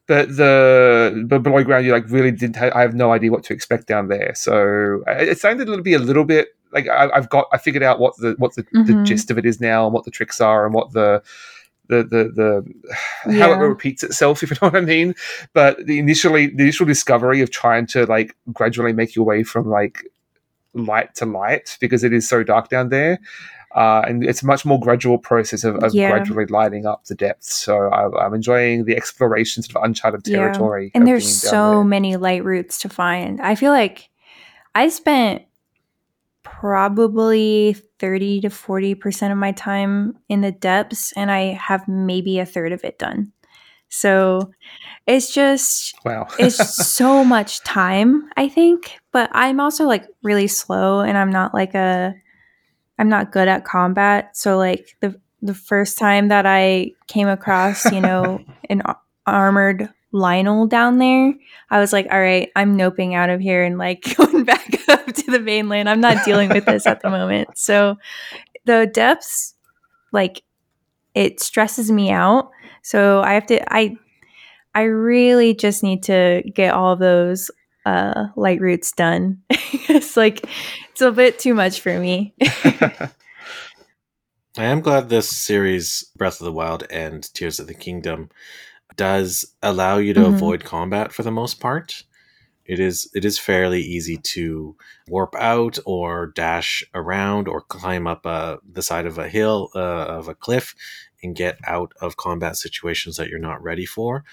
[0.08, 2.56] but the but below ground, you like really did.
[2.56, 4.34] Ha- I have no idea what to expect down there.
[4.36, 7.48] So it sounded a little bit, a little bit like I, have got.
[7.52, 8.86] I figured out what the what the, mm-hmm.
[8.86, 11.22] the, gist of it is now, and what the tricks are, and what the
[11.88, 12.64] the the
[13.26, 15.16] the how it repeats itself, if you know what I mean.
[15.54, 19.70] But the initially the initial discovery of trying to like gradually make your way from
[19.70, 20.04] like
[20.74, 23.20] light to light because it is so dark down there.
[23.74, 26.10] Uh, and it's a much more gradual process of, of yeah.
[26.10, 27.54] gradually lighting up the depths.
[27.54, 30.86] So I, am enjoying the exploration of uncharted territory.
[30.86, 30.92] Yeah.
[31.00, 31.84] And there's so there.
[31.86, 33.40] many light roots to find.
[33.40, 34.10] I feel like
[34.76, 35.44] I spent
[36.44, 42.46] probably 30 to 40% of my time in the depths, and I have maybe a
[42.46, 43.32] third of it done.
[43.90, 44.52] So
[45.06, 46.28] it's just wow.
[46.40, 48.98] it's so much time, I think.
[49.12, 52.16] But I'm also like really slow and I'm not like a
[52.98, 54.38] I'm not good at combat.
[54.38, 58.40] So like the the first time that I came across, you know,
[58.70, 58.82] an
[59.26, 61.34] armored Lynel down there,
[61.70, 65.06] I was like, all right, I'm noping out of here and like going back up
[65.06, 65.90] to the mainland.
[65.90, 67.58] I'm not dealing with this at the moment.
[67.58, 67.98] So
[68.66, 69.56] the depths,
[70.12, 70.44] like,
[71.16, 72.52] it stresses me out.
[72.84, 73.98] So I have to, I,
[74.74, 77.52] I really just need to get all those
[77.86, 79.42] uh, light roots done.
[79.50, 80.48] it's like,
[80.92, 82.34] it's a bit too much for me.
[84.58, 88.30] I am glad this series, Breath of the Wild and Tears of the Kingdom,
[88.96, 90.34] does allow you to mm-hmm.
[90.34, 92.04] avoid combat for the most part.
[92.66, 94.76] It is it is fairly easy to
[95.08, 100.06] warp out or dash around or climb up uh, the side of a hill uh,
[100.06, 100.76] of a cliff
[101.24, 104.24] and get out of combat situations that you're not ready for.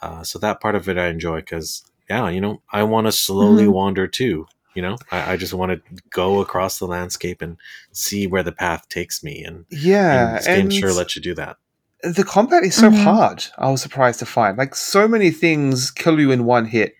[0.00, 3.12] Uh, so that part of it I enjoy because yeah, you know I want to
[3.12, 3.72] slowly mm-hmm.
[3.72, 4.46] wander too.
[4.74, 7.58] You know, I, I, just want to go across the landscape and
[7.92, 11.58] see where the path takes me, and yeah, and, and sure let you do that
[12.04, 13.02] the combat is so mm-hmm.
[13.02, 13.44] hard.
[13.58, 16.94] I was surprised to find like so many things kill you in one hit.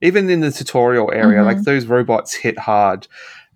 [0.00, 1.46] Even in the tutorial area, mm-hmm.
[1.46, 3.08] like those robots hit hard.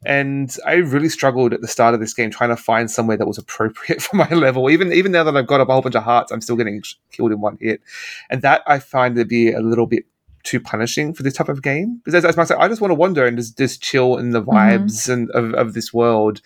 [0.04, 3.26] And I really struggled at the start of this game trying to find somewhere that
[3.28, 4.68] was appropriate for my level.
[4.68, 6.82] Even even now that I've got a whole bunch of hearts, I'm still getting
[7.12, 7.80] killed in one hit,
[8.28, 10.04] and that I find to be a little bit
[10.42, 12.00] too punishing for this type of game.
[12.04, 14.42] Because as, as I I just want to wander and just, just chill in the
[14.42, 14.50] mm-hmm.
[14.50, 15.12] vibes mm-hmm.
[15.12, 16.42] and of, of this world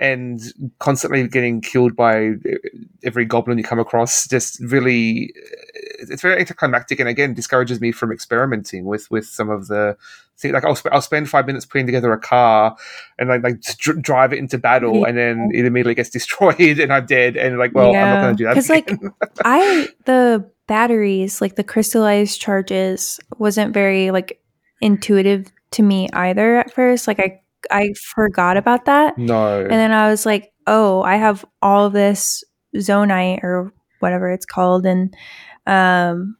[0.00, 0.40] and
[0.78, 2.56] constantly getting killed by uh,
[3.04, 7.92] every goblin you come across just really uh, it's very anticlimactic and again discourages me
[7.92, 9.96] from experimenting with with some of the
[10.38, 12.74] things like I'll, sp- I'll spend five minutes putting together a car
[13.18, 15.08] and like, like dr- drive it into battle yeah.
[15.08, 18.04] and then it immediately gets destroyed and I'm dead and like well yeah.
[18.04, 18.90] I'm not going to do that because like
[19.44, 24.40] I the batteries like the crystallized charges wasn't very like
[24.80, 27.39] intuitive to me either at first like I
[27.70, 29.18] I forgot about that.
[29.18, 29.60] No.
[29.60, 32.44] And then I was like, oh, I have all this
[32.76, 35.14] zonite or whatever it's called, and
[35.66, 36.36] um,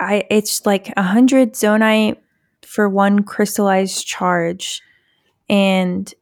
[0.00, 2.18] I it's like a hundred zonite
[2.62, 4.82] for one crystallized charge,
[5.48, 6.12] and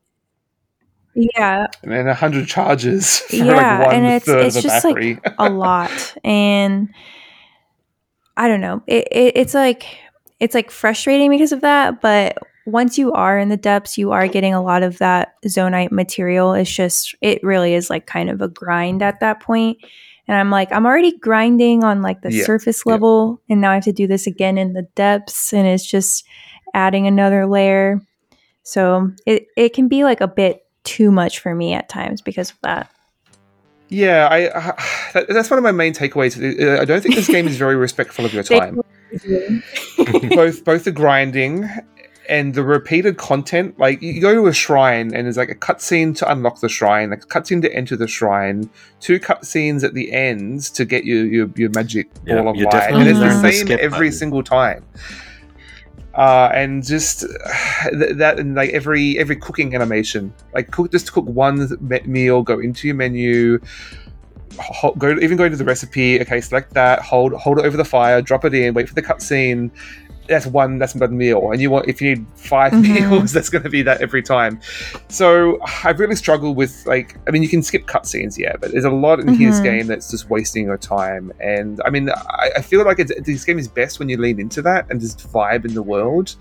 [1.15, 3.23] yeah, and then a hundred charges.
[3.31, 5.15] yeah, like and it's it's just battery.
[5.25, 6.89] like a lot, and
[8.37, 8.83] I don't know.
[8.87, 9.87] It, it it's like
[10.41, 14.27] it's like frustrating because of that, but once you are in the depths, you are
[14.27, 16.53] getting a lot of that zonite material.
[16.53, 19.79] It's just, it really is like kind of a grind at that point.
[20.29, 23.53] And I'm like, I'm already grinding on like the yeah, surface level, yeah.
[23.55, 26.25] and now I have to do this again in the depths, and it's just
[26.75, 28.03] adding another layer.
[28.65, 32.51] So it, it can be like a bit too much for me at times because
[32.51, 32.91] of that.
[33.89, 34.71] Yeah, I,
[35.21, 36.37] I that's one of my main takeaways.
[36.37, 38.81] Uh, uh, I don't think this game is very respectful of your time.
[40.35, 41.71] both both the grinding
[42.29, 46.17] and the repeated content like you go to a shrine and there's like a cutscene
[46.17, 48.69] to unlock the shrine like a cutscene to enter the shrine
[49.01, 52.93] two cutscenes at the end to get you your, your magic yeah, ball of light
[52.93, 54.13] and it's the same every button.
[54.13, 54.85] single time
[56.15, 57.21] uh, and just
[57.91, 61.69] th- that and like every every cooking animation like cook just cook one
[62.07, 63.59] meal go into your menu
[64.99, 68.23] go even go into the recipe okay select that hold hold it over the fire
[68.23, 69.71] drop it in wait for the cutscene
[70.29, 71.51] that's one that's one meal.
[71.51, 72.95] And you want if you need 5 mm-hmm.
[72.95, 74.61] meals that's going to be that every time.
[75.09, 78.85] So i've really struggled with like i mean you can skip cutscenes yeah but there's
[78.85, 79.45] a lot in mm-hmm.
[79.45, 81.33] this game that's just wasting your time.
[81.41, 84.63] And i mean i, I feel like this game is best when you lean into
[84.63, 86.35] that and just vibe in the world.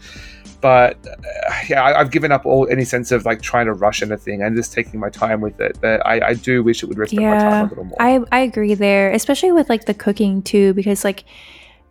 [0.61, 4.01] But uh, yeah I, have given up all any sense of like trying to rush
[4.01, 5.77] anything and just taking my time with it.
[5.81, 7.97] But i, I do wish it would respect yeah, my time a little more.
[8.01, 11.23] I, I agree there especially with like the cooking too because like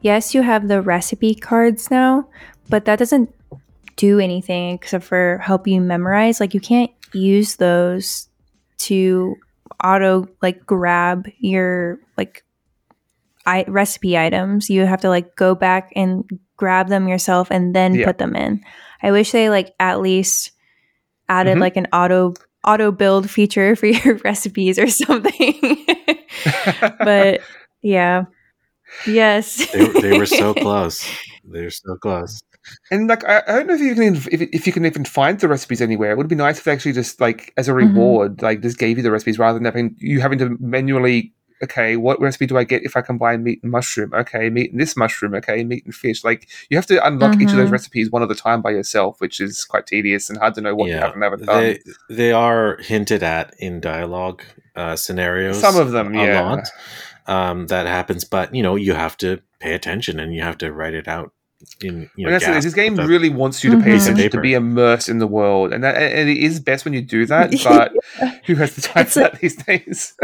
[0.04, 2.28] yes, you have the recipe cards now,
[2.68, 3.34] but that doesn't
[3.96, 6.40] do anything except for help you memorize.
[6.40, 8.28] Like you can't use those
[8.78, 9.36] to
[9.82, 12.44] auto like grab your like
[13.46, 14.68] I- recipe items.
[14.68, 18.04] You have to like go back and grab them yourself and then yeah.
[18.04, 18.62] put them in.
[19.02, 20.52] I wish they like at least
[21.30, 21.60] added mm-hmm.
[21.60, 25.86] like an auto auto build feature for your recipes or something.
[26.98, 27.40] but
[27.80, 28.24] yeah,
[29.06, 29.70] Yes.
[29.72, 31.08] they, they were so close.
[31.44, 32.42] They're so close.
[32.90, 35.38] And like, I, I, don't know if you can if, if you can even find
[35.38, 36.12] the recipes anywhere.
[36.12, 37.88] It would be nice if they actually just like as a mm-hmm.
[37.88, 38.44] reward, mm-hmm.
[38.44, 41.32] like just gave you the recipes rather than having you having to manually.
[41.62, 44.12] Okay, what recipe do I get if I combine meat and mushroom?
[44.12, 45.34] Okay, meat and this mushroom.
[45.34, 46.24] Okay, meat and fish.
[46.24, 47.42] Like you have to unlock mm-hmm.
[47.42, 47.72] each of those mm-hmm.
[47.72, 50.74] recipes one at a time by yourself, which is quite tedious and hard to know
[50.74, 51.62] what yeah, you have and haven't done.
[51.62, 51.78] They,
[52.08, 54.42] they are hinted at in dialogue
[54.74, 55.60] uh, scenarios.
[55.60, 56.40] Some of them, yeah.
[56.40, 56.68] Lot
[57.26, 58.24] um, that happens.
[58.24, 61.32] But you know, you have to pay attention and you have to write it out
[61.82, 64.02] in you know, well, this game really wants you to pay mm-hmm.
[64.02, 67.02] attention to be immersed in the world, and that, and it is best when you
[67.02, 67.54] do that.
[67.64, 68.38] But yeah.
[68.44, 70.14] who has the time for that these days?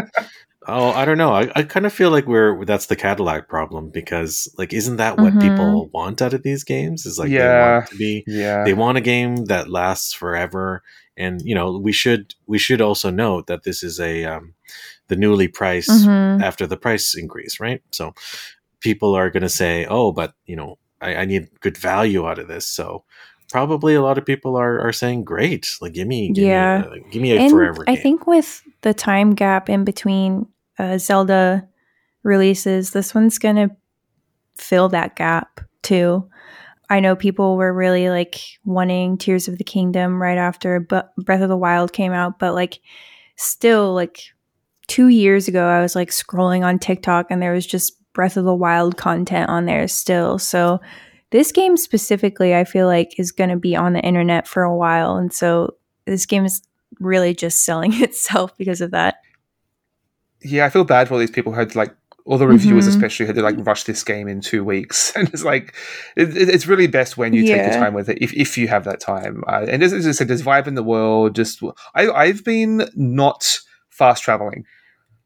[0.66, 1.32] oh, I don't know.
[1.32, 5.18] I, I kind of feel like we're that's the Cadillac problem because like isn't that
[5.18, 5.48] what mm-hmm.
[5.48, 7.07] people want out of these games?
[7.07, 8.64] Is like yeah, they want to be yeah.
[8.64, 10.82] they want a game that lasts forever,
[11.16, 14.55] and you know we should we should also note that this is a um,
[15.11, 16.42] the newly priced mm-hmm.
[16.42, 17.82] after the price increase, right?
[17.90, 18.14] So
[18.80, 22.38] people are going to say, oh, but you know I, I need good value out
[22.38, 22.66] of this.
[22.66, 23.04] So
[23.50, 26.86] probably a lot of people are, are saying, great, like give me, give yeah, me
[26.86, 27.84] a, give me a and forever.
[27.86, 30.46] I think with the time gap in between
[30.78, 31.68] uh, Zelda
[32.22, 33.70] releases, this one's gonna
[34.56, 36.28] fill that gap too.
[36.90, 41.48] I know people were really like wanting Tears of the Kingdom right after Breath of
[41.48, 42.80] the Wild came out, but like
[43.36, 44.20] still like
[44.91, 48.45] two years ago, I was like scrolling on TikTok and there was just Breath of
[48.45, 50.36] the Wild content on there still.
[50.36, 50.80] So
[51.30, 54.76] this game specifically, I feel like is going to be on the internet for a
[54.76, 55.16] while.
[55.16, 55.76] And so
[56.07, 56.61] this game is
[56.99, 59.20] really just selling itself because of that.
[60.43, 62.97] Yeah, I feel bad for all these people who had like all the reviewers mm-hmm.
[62.97, 65.74] especially had to like rush this game in two weeks and it's like
[66.16, 67.57] it, it's really best when you yeah.
[67.57, 70.07] take your time with it if, if you have that time uh, and as, as,
[70.07, 71.62] i said there's vibe in the world just
[71.95, 74.66] I, i've been not fast traveling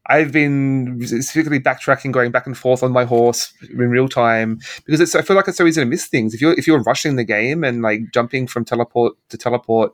[0.07, 5.01] I've been specifically backtracking, going back and forth on my horse in real time because
[5.01, 5.15] it's.
[5.15, 7.23] I feel like it's so easy to miss things if you're if you're rushing the
[7.23, 9.93] game and like jumping from teleport to teleport.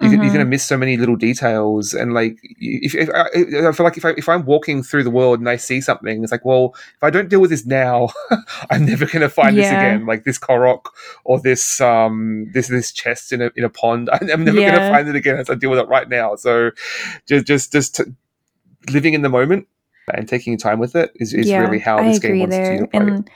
[0.00, 0.22] You mm-hmm.
[0.22, 3.84] you're going to miss so many little details, and like, if, if I, I, feel
[3.84, 6.44] like if I if I'm walking through the world and I see something, it's like,
[6.44, 8.08] well, if I don't deal with this now,
[8.70, 9.62] I'm never going to find yeah.
[9.62, 10.06] this again.
[10.06, 10.86] Like this korok
[11.24, 14.70] or this um this this chest in a in a pond, I'm never yeah.
[14.70, 16.34] going to find it again as I deal with it right now.
[16.34, 16.72] So,
[17.28, 18.00] just just just
[18.90, 19.66] living in the moment
[20.12, 22.80] and taking time with it is, is yeah, really how I this game wants there.
[22.80, 23.00] to play.
[23.00, 23.30] And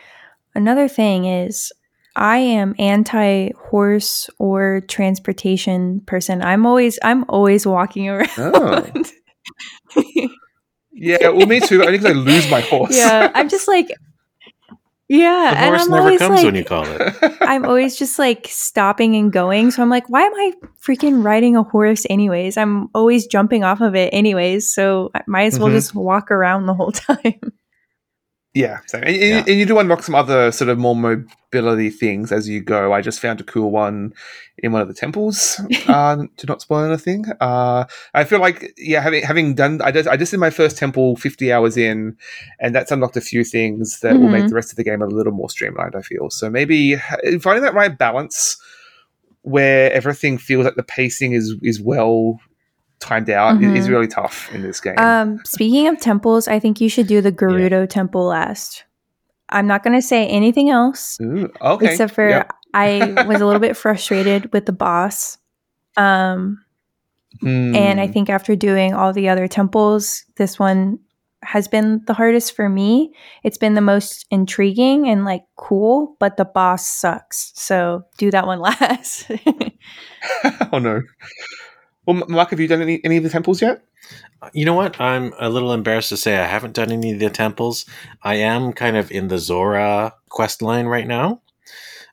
[0.54, 1.72] another thing is
[2.16, 6.42] I am anti horse or transportation person.
[6.42, 8.28] I'm always I'm always walking around.
[8.38, 8.86] Oh.
[10.92, 11.82] yeah, well, me too.
[11.82, 12.96] I think I lose my horse.
[12.96, 13.88] Yeah, I'm just like
[15.08, 17.36] yeah, the horse and I'm never comes like, when you call it.
[17.40, 19.70] I'm always just like stopping and going.
[19.70, 20.52] So I'm like, why am I
[20.82, 22.56] freaking riding a horse anyways?
[22.56, 24.68] I'm always jumping off of it anyways.
[24.68, 25.76] So I might as well mm-hmm.
[25.76, 27.40] just walk around the whole time.
[28.56, 29.02] Yeah, same.
[29.02, 29.44] And, yeah.
[29.46, 32.90] and, you do unlock some other sort of more mobility things as you go.
[32.90, 34.14] I just found a cool one
[34.56, 35.60] in one of the temples.
[35.88, 37.84] uh, to not spoil anything, uh,
[38.14, 41.16] I feel like yeah, having having done, I just I just did my first temple
[41.16, 42.16] fifty hours in,
[42.58, 44.22] and that's unlocked a few things that mm-hmm.
[44.22, 44.48] will make mm-hmm.
[44.48, 45.94] the rest of the game a little more streamlined.
[45.94, 46.96] I feel so maybe
[47.42, 48.56] finding that right balance
[49.42, 52.40] where everything feels like the pacing is is well
[53.00, 53.76] timed out mm-hmm.
[53.76, 54.98] is really tough in this game.
[54.98, 57.86] Um, speaking of temples, I think you should do the Gerudo yeah.
[57.86, 58.84] temple last.
[59.48, 61.18] I'm not going to say anything else.
[61.20, 61.90] Ooh, okay.
[61.90, 62.52] Except for yep.
[62.74, 65.38] I was a little bit frustrated with the boss.
[65.96, 66.64] Um,
[67.42, 67.76] mm.
[67.76, 68.12] And I hmm.
[68.12, 70.98] think after doing all the other temples, this one
[71.42, 73.14] has been the hardest for me.
[73.44, 77.52] It's been the most intriguing and like cool, but the boss sucks.
[77.54, 79.30] So do that one last.
[80.72, 81.02] oh no.
[82.06, 83.82] Well, Mark, have you done any, any of the temples yet?
[84.52, 85.00] You know what?
[85.00, 87.84] I'm a little embarrassed to say I haven't done any of the temples.
[88.22, 91.42] I am kind of in the Zora quest line right now.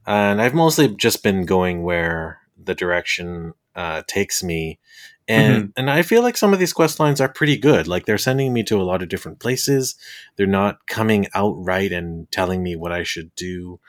[0.05, 4.79] And I've mostly just been going where the direction uh, takes me.
[5.27, 5.71] And mm-hmm.
[5.77, 7.87] and I feel like some of these quest lines are pretty good.
[7.87, 9.95] Like they're sending me to a lot of different places.
[10.35, 13.79] They're not coming outright and telling me what I should do.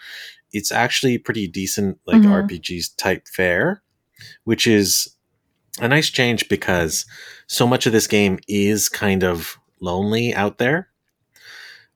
[0.53, 2.31] It's actually pretty decent, like mm-hmm.
[2.31, 3.83] RPGs type fare,
[4.45, 5.14] which is
[5.81, 7.07] a nice change because
[7.47, 10.89] so much of this game is kind of lonely out there.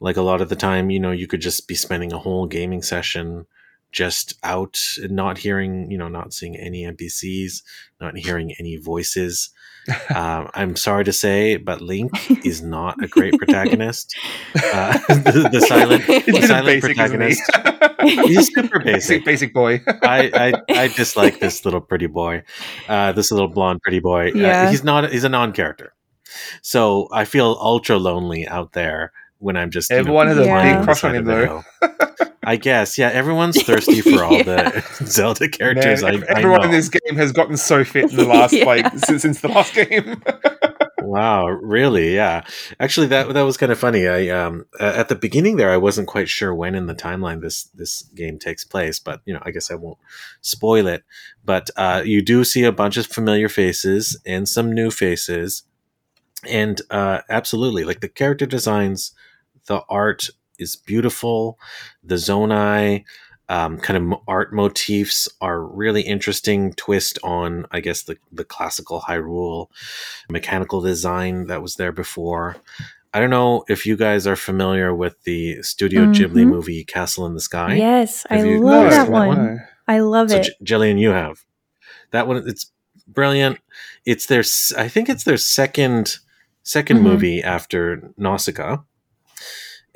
[0.00, 2.46] Like a lot of the time, you know, you could just be spending a whole
[2.46, 3.46] gaming session
[3.92, 7.62] just out and not hearing, you know, not seeing any NPCs,
[8.00, 9.50] not hearing any voices.
[10.14, 12.12] Um, I'm sorry to say, but Link
[12.44, 14.14] is not a great protagonist.
[14.54, 17.42] Uh, the, the, silent, the silent protagonist.
[18.02, 19.24] He's super basic.
[19.24, 19.82] Basic boy.
[20.02, 22.42] I, I, I dislike this little pretty boy,
[22.88, 24.28] uh, this little blonde pretty boy.
[24.28, 24.62] Uh, yeah.
[24.62, 25.10] Uh, he's not.
[25.10, 25.94] He's a non-character.
[26.60, 29.90] So I feel ultra lonely out there when I'm just.
[29.90, 31.64] Everyone you know, has a big crush on him, though.
[32.48, 33.08] I guess, yeah.
[33.08, 34.42] Everyone's thirsty for all yeah.
[34.42, 36.02] the Zelda characters.
[36.02, 38.64] Man, I, everyone I in this game has gotten so fit in the last yeah.
[38.64, 40.22] like since, since the last game.
[41.02, 42.14] wow, really?
[42.14, 42.44] Yeah.
[42.80, 44.08] Actually, that that was kind of funny.
[44.08, 47.64] I um at the beginning there, I wasn't quite sure when in the timeline this
[47.64, 49.98] this game takes place, but you know, I guess I won't
[50.40, 51.04] spoil it.
[51.44, 55.64] But uh, you do see a bunch of familiar faces and some new faces,
[56.48, 59.12] and uh, absolutely, like the character designs,
[59.66, 61.58] the art is beautiful.
[62.02, 63.04] The Zonai,
[63.48, 69.00] um, kind of art motifs are really interesting twist on i guess the, the classical
[69.00, 69.68] hyrule
[70.28, 72.56] mechanical design that was there before
[73.14, 76.12] i don't know if you guys are familiar with the studio mm-hmm.
[76.12, 79.60] ghibli movie castle in the sky yes have i love that one?
[79.86, 81.44] i love so, it J- jillian you have
[82.10, 82.70] that one it's
[83.06, 83.58] brilliant
[84.04, 84.44] it's their
[84.76, 86.18] i think it's their second
[86.64, 87.02] 2nd mm-hmm.
[87.02, 88.78] movie after nausicaa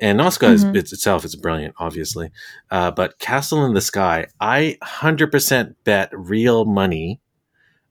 [0.03, 0.75] and Nausicaa mm-hmm.
[0.75, 2.29] is, itself is brilliant, obviously.
[2.69, 7.21] Uh, but Castle in the Sky, I 100% bet real money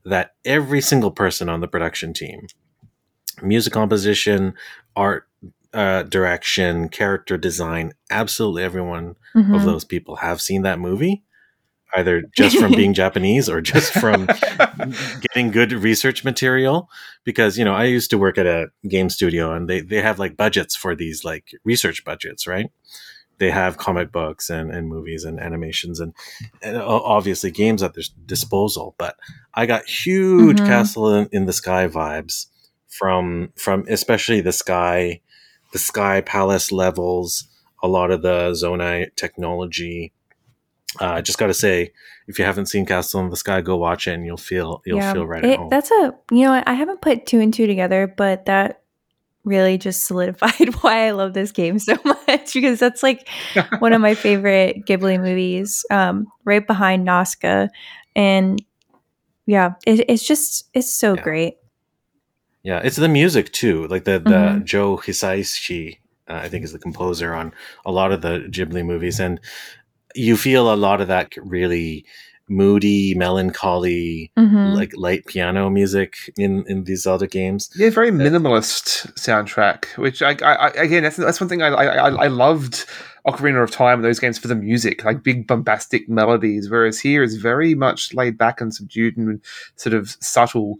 [0.04, 2.48] that every single person on the production team,
[3.40, 4.52] music composition,
[4.94, 5.26] art
[5.72, 9.54] uh, direction, character design, absolutely everyone mm-hmm.
[9.54, 11.24] of those people have seen that movie
[11.94, 14.26] either just from being Japanese or just from
[15.20, 16.88] getting good research material.
[17.24, 20.18] Because, you know, I used to work at a game studio and they, they have
[20.18, 22.70] like budgets for these like research budgets, right?
[23.38, 26.14] They have comic books and, and movies and animations and,
[26.62, 28.94] and obviously games at their disposal.
[28.98, 29.16] But
[29.54, 30.66] I got huge mm-hmm.
[30.66, 32.46] Castle in, in the Sky vibes
[32.92, 35.20] from from especially the sky,
[35.72, 37.48] the Sky Palace levels,
[37.82, 40.12] a lot of the Zonai technology
[41.00, 41.92] I uh, just got to say,
[42.26, 44.98] if you haven't seen Castle in the Sky, go watch it, and you'll feel you'll
[44.98, 48.12] yeah, feel right it, That's a you know I haven't put two and two together,
[48.16, 48.82] but that
[49.44, 53.28] really just solidified why I love this game so much because that's like
[53.78, 57.68] one of my favorite Ghibli movies, um, right behind Nausicaa,
[58.14, 58.62] and
[59.46, 61.22] yeah, it, it's just it's so yeah.
[61.22, 61.54] great.
[62.62, 64.64] Yeah, it's the music too, like the the mm-hmm.
[64.64, 65.98] Joe Hisaishi.
[66.28, 67.52] Uh, I think is the composer on
[67.84, 69.40] a lot of the Ghibli movies, and
[70.14, 72.04] you feel a lot of that really
[72.48, 74.74] moody, melancholy, mm-hmm.
[74.74, 77.70] like light piano music in in these Zelda games.
[77.76, 79.96] Yeah, very minimalist soundtrack.
[79.96, 82.86] Which I, I, again, that's that's one thing I I, I loved.
[83.24, 87.22] Ocarina of Time, and those games for the music, like big bombastic melodies, whereas here
[87.22, 89.40] is very much laid back and subdued and
[89.76, 90.78] sort of subtle.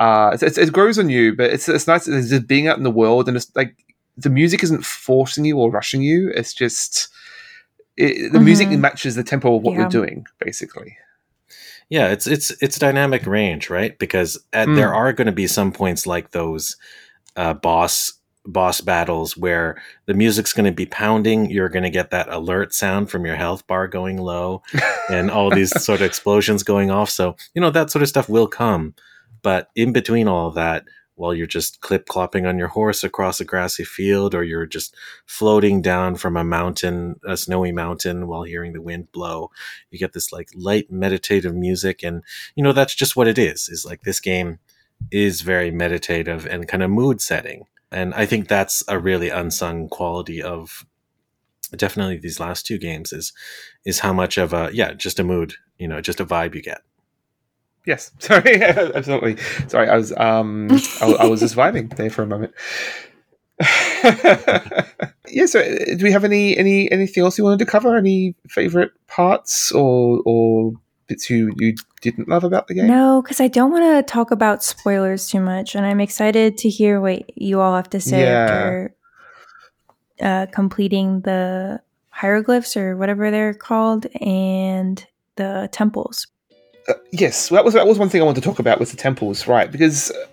[0.00, 2.76] Uh, it's, it's, it grows on you, but it's it's nice it's just being out
[2.76, 3.76] in the world and it's like
[4.16, 6.30] the music isn't forcing you or rushing you.
[6.34, 7.08] It's just
[7.96, 8.44] it, the mm-hmm.
[8.44, 9.80] music matches the tempo of what yeah.
[9.80, 10.96] you're doing, basically.
[11.88, 13.96] Yeah, it's it's it's dynamic range, right?
[13.98, 14.76] Because at, mm.
[14.76, 16.76] there are going to be some points like those
[17.36, 18.12] uh, boss
[18.46, 22.72] boss battles where the music's going to be pounding you're going to get that alert
[22.72, 24.62] sound from your health bar going low
[25.10, 28.28] and all these sort of explosions going off so you know that sort of stuff
[28.28, 28.94] will come
[29.42, 30.84] but in between all of that
[31.16, 34.94] while you're just clip clopping on your horse across a grassy field, or you're just
[35.26, 39.50] floating down from a mountain, a snowy mountain, while hearing the wind blow.
[39.90, 42.22] You get this like light meditative music, and
[42.54, 43.68] you know that's just what it is.
[43.68, 44.58] Is like this game
[45.10, 49.88] is very meditative and kind of mood setting, and I think that's a really unsung
[49.88, 50.86] quality of
[51.74, 53.32] definitely these last two games is
[53.84, 56.62] is how much of a yeah just a mood you know just a vibe you
[56.62, 56.82] get
[57.86, 59.36] Yes, sorry, absolutely.
[59.68, 60.68] Sorry, I was um,
[61.00, 62.52] I, I was just vibing there for a moment.
[64.04, 65.46] yeah.
[65.46, 67.96] So, uh, do we have any any anything else you wanted to cover?
[67.96, 70.72] Any favorite parts or or
[71.06, 72.88] bits you you didn't love about the game?
[72.88, 76.68] No, because I don't want to talk about spoilers too much, and I'm excited to
[76.68, 78.44] hear what you all have to say yeah.
[78.44, 78.94] after
[80.20, 81.80] uh, completing the
[82.10, 85.06] hieroglyphs or whatever they're called and
[85.36, 86.26] the temples.
[86.88, 88.96] Uh, yes, that was that was one thing I wanted to talk about with the
[88.96, 89.70] temples, right?
[89.70, 90.26] Because uh,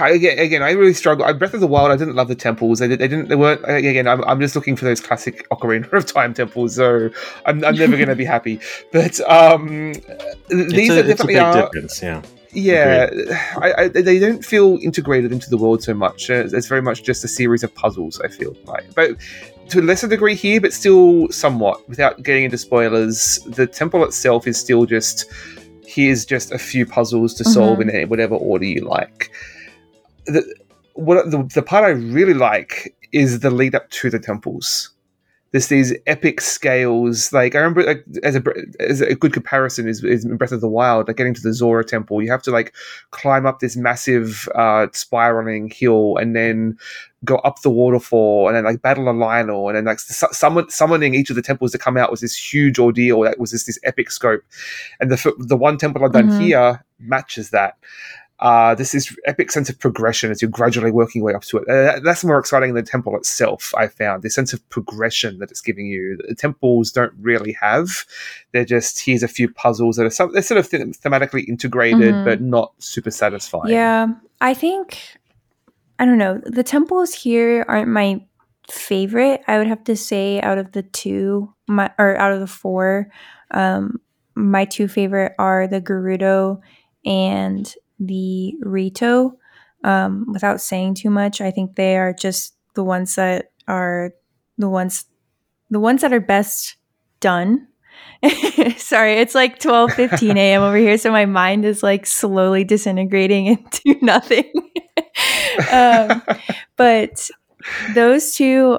[0.00, 1.24] I, again, I really struggle.
[1.24, 2.80] I Breath of the Wild, I didn't love the temples.
[2.80, 3.28] They, they didn't.
[3.28, 3.62] They weren't.
[3.64, 6.74] Again, I'm, I'm just looking for those classic Ocarina of Time temples.
[6.74, 7.10] So
[7.46, 8.60] I'm, I'm never going to be happy.
[8.92, 9.92] But um,
[10.48, 11.62] these a, are definitely are.
[11.66, 12.22] Difference, yeah.
[12.52, 13.10] Yeah,
[13.56, 16.30] I, I, they don't feel integrated into the world so much.
[16.30, 18.20] Uh, it's very much just a series of puzzles.
[18.20, 19.16] I feel like, but
[19.68, 21.86] to a lesser degree here, but still somewhat.
[21.88, 25.26] Without getting into spoilers, the temple itself is still just
[25.98, 27.90] here's just a few puzzles to solve mm-hmm.
[27.90, 29.32] in whatever order you like.
[30.26, 30.44] The,
[30.94, 34.90] what the, the part I really like is the lead up to the temples
[35.50, 37.32] there's these epic scales.
[37.32, 38.42] Like I remember, like as a
[38.80, 41.08] as a good comparison is, is Breath of the Wild.
[41.08, 42.74] Like getting to the Zora Temple, you have to like
[43.10, 46.78] climb up this massive uh, spiraling hill, and then
[47.24, 51.14] go up the waterfall, and then like battle a Lynel, and then like summon, summoning
[51.14, 53.22] each of the temples to come out was this huge ordeal.
[53.22, 54.42] That was this this epic scope,
[55.00, 56.40] and the the one temple I've done mm-hmm.
[56.40, 57.76] here matches that
[58.40, 61.58] uh, this is epic sense of progression as you're gradually working your way up to
[61.58, 61.68] it.
[61.68, 63.74] Uh, that's more exciting than the temple itself.
[63.76, 66.18] I found the sense of progression that it's giving you.
[66.28, 68.04] The temples don't really have.
[68.52, 72.14] They're just here's a few puzzles that are some, they're sort of th- thematically integrated,
[72.14, 72.24] mm-hmm.
[72.24, 73.72] but not super satisfying.
[73.72, 74.08] Yeah,
[74.40, 74.98] I think
[75.98, 76.40] I don't know.
[76.44, 78.20] The temples here aren't my
[78.70, 82.46] favorite, I would have to say out of the two, my or out of the
[82.46, 83.08] four,
[83.50, 84.00] um,
[84.34, 86.60] my two favorite are the Gerudo
[87.04, 89.38] and the Rito.
[89.84, 94.12] Um, without saying too much, I think they are just the ones that are
[94.56, 95.04] the ones
[95.70, 96.76] the ones that are best
[97.20, 97.68] done.
[98.76, 100.62] Sorry, it's like 12 15 a.m.
[100.62, 103.46] over here, so my mind is like slowly disintegrating
[103.84, 104.50] into nothing.
[105.70, 106.22] um,
[106.76, 107.30] but
[107.94, 108.78] those two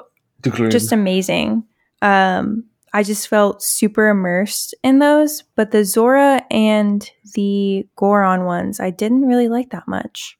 [0.69, 1.63] just amazing.
[2.01, 8.79] Um, I just felt super immersed in those, but the Zora and the Goron ones,
[8.79, 10.37] I didn't really like that much.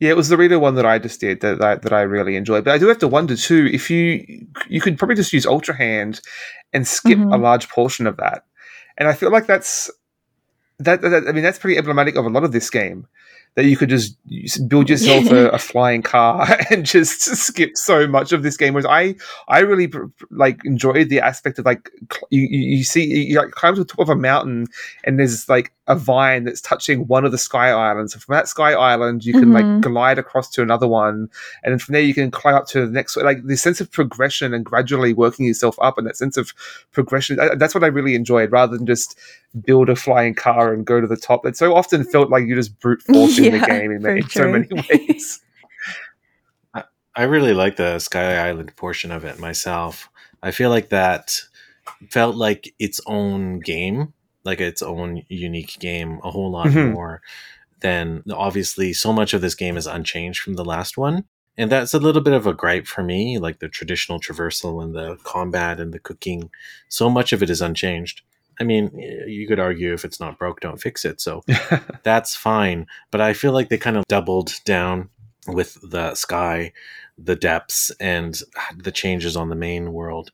[0.00, 2.34] Yeah, it was the Rito one that I just did that, that that I really
[2.34, 2.64] enjoyed.
[2.64, 5.76] But I do have to wonder too if you you could probably just use Ultra
[5.76, 6.22] Hand
[6.72, 7.32] and skip mm-hmm.
[7.32, 8.44] a large portion of that.
[8.96, 9.90] And I feel like that's
[10.78, 13.06] that, that, I mean that's pretty emblematic of a lot of this game
[13.56, 14.16] that you could just
[14.68, 18.74] build yourself a, a, flying car and just skip so much of this game.
[18.74, 19.16] Whereas I,
[19.48, 19.90] I really
[20.30, 21.90] like enjoyed the aspect of like
[22.30, 24.66] you, you see you like climb to the top of a mountain
[25.04, 28.14] and there's like a vine that's touching one of the sky islands.
[28.14, 29.74] And from that sky island, you can mm-hmm.
[29.74, 31.28] like glide across to another one,
[31.64, 33.16] and then from there you can climb up to the next.
[33.16, 36.54] Like the sense of progression and gradually working yourself up, and that sense of
[36.92, 37.38] progression.
[37.58, 39.18] That's what I really enjoyed, rather than just
[39.66, 41.44] build a flying car and go to the top.
[41.44, 44.48] It so often felt like you're just brute forcing yeah, the game in, in so
[44.48, 45.40] many ways.
[47.16, 50.08] I really like the Sky Island portion of it myself.
[50.40, 51.40] I feel like that
[52.08, 54.14] felt like its own game
[54.44, 56.92] like its own unique game a whole lot mm-hmm.
[56.92, 57.22] more
[57.80, 61.24] than obviously so much of this game is unchanged from the last one.
[61.56, 64.94] And that's a little bit of a gripe for me, like the traditional traversal and
[64.94, 66.50] the combat and the cooking.
[66.88, 68.22] So much of it is unchanged.
[68.58, 68.90] I mean,
[69.26, 71.20] you could argue if it's not broke, don't fix it.
[71.20, 71.42] So
[72.02, 72.86] that's fine.
[73.10, 75.08] But I feel like they kind of doubled down
[75.46, 76.72] with the sky,
[77.18, 78.40] the depths, and
[78.76, 80.30] the changes on the main world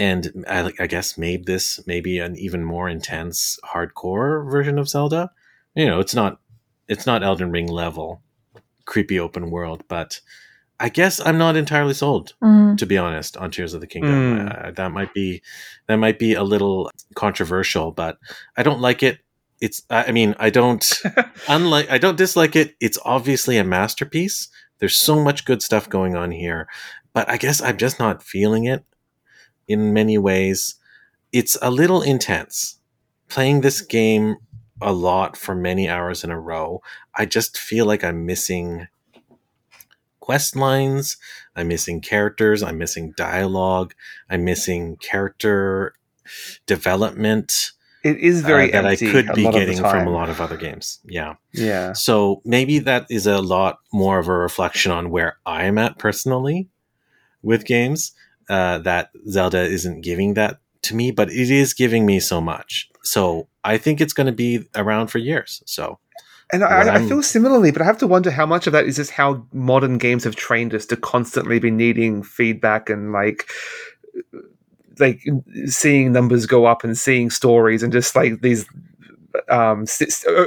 [0.00, 5.30] and I, I, guess made this maybe an even more intense hardcore version of Zelda.
[5.74, 6.40] You know, it's not
[6.88, 8.22] it's not Elden Ring level
[8.86, 10.18] creepy open world, but
[10.80, 12.78] I guess I'm not entirely sold mm.
[12.78, 14.38] to be honest on Tears of the Kingdom.
[14.38, 14.68] Mm.
[14.68, 15.42] Uh, that might be
[15.86, 18.16] that might be a little controversial, but
[18.56, 19.18] I don't like it.
[19.60, 21.02] It's I mean, I don't
[21.48, 22.74] unlike I don't dislike it.
[22.80, 24.48] It's obviously a masterpiece.
[24.78, 26.68] There's so much good stuff going on here,
[27.12, 28.82] but I guess I'm just not feeling it
[29.68, 30.76] in many ways.
[31.32, 32.78] It's a little intense.
[33.28, 34.36] Playing this game
[34.80, 36.82] a lot for many hours in a row,
[37.14, 38.88] I just feel like I'm missing
[40.20, 41.16] quest lines,
[41.56, 43.94] I'm missing characters, I'm missing dialogue,
[44.28, 45.94] I'm missing character
[46.66, 47.72] development.
[48.02, 51.00] It is very uh, that I could be getting from a lot of other games.
[51.04, 51.34] Yeah.
[51.52, 51.92] Yeah.
[51.92, 56.68] So maybe that is a lot more of a reflection on where I'm at personally
[57.42, 58.12] with games
[58.50, 62.90] uh, that Zelda isn't giving that to me, but it is giving me so much.
[63.02, 65.62] So I think it's going to be around for years.
[65.66, 66.00] So.
[66.52, 68.96] And I, I, feel similarly, but I have to wonder how much of that is
[68.96, 73.48] just how modern games have trained us to constantly be needing feedback and like
[74.98, 75.22] like
[75.66, 78.66] seeing numbers go up and seeing stories and just like these
[79.48, 79.84] um
[80.28, 80.44] uh,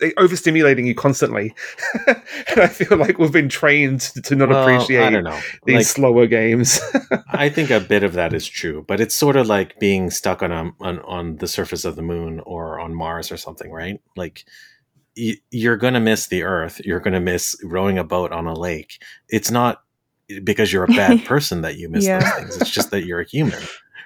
[0.00, 1.54] overstimulating you constantly.
[2.06, 5.24] and I feel like we've been trained to not well, appreciate
[5.64, 6.80] these like, slower games.
[7.28, 10.42] I think a bit of that is true, but it's sort of like being stuck
[10.42, 14.00] on a on, on the surface of the moon or on Mars or something, right?
[14.16, 14.44] Like
[15.16, 16.80] y- you're going to miss the Earth.
[16.84, 19.02] You're going to miss rowing a boat on a lake.
[19.28, 19.82] It's not
[20.44, 22.20] because you're a bad person that you miss yeah.
[22.20, 22.56] those things.
[22.58, 23.62] It's just that you're a human.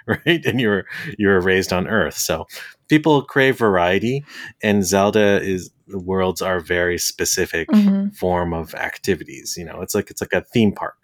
[0.06, 0.44] right?
[0.44, 0.86] And you're
[1.18, 2.46] you're raised on Earth, so
[2.90, 4.24] people crave variety,
[4.62, 8.10] and Zelda is the worlds are very specific mm-hmm.
[8.10, 9.56] form of activities.
[9.56, 10.98] You know, it's like it's like a theme park.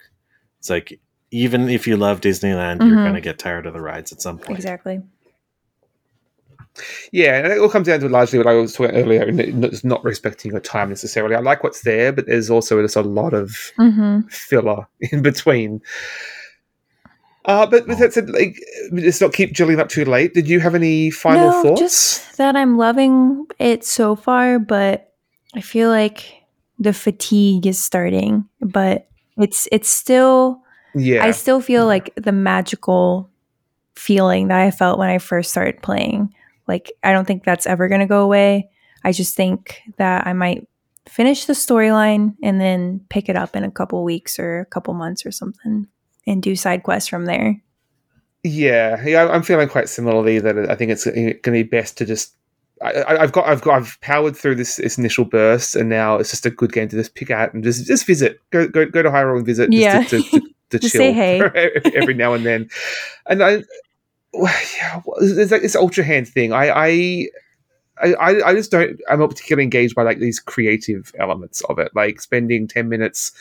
[0.59, 0.99] It's like
[1.31, 2.87] even if you love Disneyland, mm-hmm.
[2.87, 4.59] you're going to get tired of the rides at some point.
[4.59, 5.01] Exactly.
[7.11, 9.83] Yeah, and it all comes down to largely what I was talking earlier, and it's
[9.83, 11.35] not respecting your time necessarily.
[11.35, 13.49] I like what's there, but there's also just a lot of
[13.79, 14.27] mm-hmm.
[14.27, 15.81] filler in between.
[17.47, 18.59] Uh, but with that said, like,
[18.91, 20.33] let's not keep Jillian up too late.
[20.33, 21.79] Did you have any final no, thoughts?
[21.79, 25.13] Just that I'm loving it so far, but
[25.55, 26.43] I feel like
[26.77, 28.49] the fatigue is starting.
[28.59, 29.07] But
[29.37, 30.61] it's it's still,
[30.93, 31.23] yeah.
[31.23, 33.29] I still feel like the magical
[33.95, 36.33] feeling that I felt when I first started playing.
[36.67, 38.69] Like, I don't think that's ever going to go away.
[39.05, 40.67] I just think that I might
[41.07, 44.93] finish the storyline and then pick it up in a couple weeks or a couple
[44.93, 45.87] months or something
[46.27, 47.59] and do side quests from there.
[48.43, 52.05] Yeah, yeah, I'm feeling quite similarly that I think it's going to be best to
[52.05, 52.37] just
[52.81, 56.29] I, have got, I've got, I've powered through this, this, initial burst, and now it's
[56.29, 58.39] just a good game to just pick out and just, just visit.
[58.51, 59.73] Go, go, go to Hyrule and visit.
[59.73, 60.39] Yeah, to, to,
[60.69, 61.41] to, to chill say hey
[61.95, 62.69] every now and then.
[63.25, 63.63] And I,
[64.33, 66.53] yeah, it's like this ultra hand thing.
[66.53, 67.27] I, I,
[67.99, 68.99] I, I just don't.
[69.09, 73.31] I'm not particularly engaged by like these creative elements of it, like spending ten minutes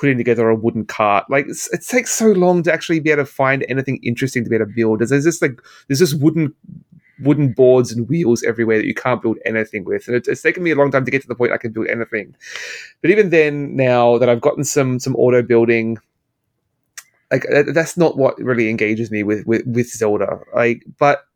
[0.00, 1.26] putting together a wooden cart.
[1.28, 4.56] Like it takes so long to actually be able to find anything interesting to be
[4.56, 5.00] able to build.
[5.00, 6.54] There's just like there's just wooden
[7.20, 10.08] wooden boards and wheels everywhere that you can't build anything with.
[10.08, 11.70] And it's, it's taken me a long time to get to the point I can
[11.70, 12.34] build anything.
[13.02, 15.98] But even then, now that I've gotten some some auto building,
[17.30, 17.44] like
[17.74, 20.40] that's not what really engages me with with, with Zelda.
[20.54, 21.26] Like, but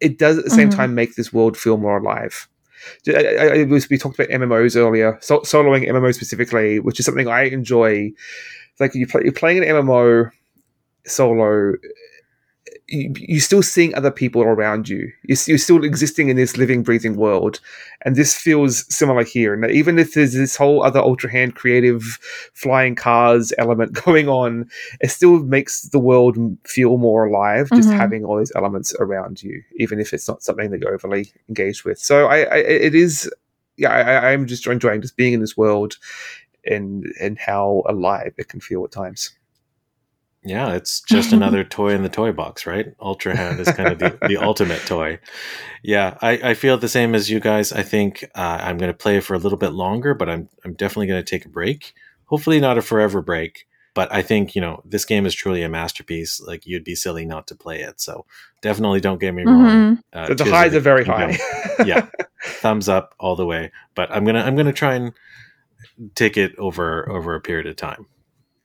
[0.00, 0.78] it does at the same mm-hmm.
[0.78, 2.48] time make this world feel more alive.
[3.08, 7.44] I, I, we talked about MMOs earlier, so, soloing MMO specifically, which is something I
[7.44, 8.12] enjoy.
[8.80, 10.30] Like you play, you're playing an MMO
[11.04, 11.74] solo
[12.88, 15.12] you, you're still seeing other people around you.
[15.22, 17.60] You're, you're, still existing in this living, breathing world.
[18.02, 19.52] And this feels similar here.
[19.52, 22.02] And even if there's this whole other Ultra Hand creative
[22.54, 24.68] flying cars element going on,
[25.00, 27.98] it still makes the world feel more alive just mm-hmm.
[27.98, 31.84] having all these elements around you, even if it's not something that you're overly engaged
[31.84, 31.98] with.
[31.98, 33.30] So I, I it is,
[33.76, 35.96] yeah, I, I'm just enjoying just being in this world
[36.64, 39.37] and and how alive it can feel at times.
[40.44, 42.94] Yeah, it's just another toy in the toy box, right?
[43.00, 45.18] Ultra Hand is kind of the, the ultimate toy.
[45.82, 47.72] Yeah, I, I feel the same as you guys.
[47.72, 50.74] I think uh, I'm going to play for a little bit longer, but I'm I'm
[50.74, 51.92] definitely going to take a break.
[52.26, 53.66] Hopefully, not a forever break.
[53.94, 56.40] But I think you know this game is truly a masterpiece.
[56.40, 58.00] Like you'd be silly not to play it.
[58.00, 58.26] So
[58.62, 59.64] definitely don't get me wrong.
[59.64, 59.94] Mm-hmm.
[60.12, 61.36] Uh, the highs are very high.
[61.84, 62.06] yeah,
[62.44, 63.72] thumbs up all the way.
[63.96, 65.12] But I'm gonna I'm gonna try and
[66.14, 68.06] take it over over a period of time.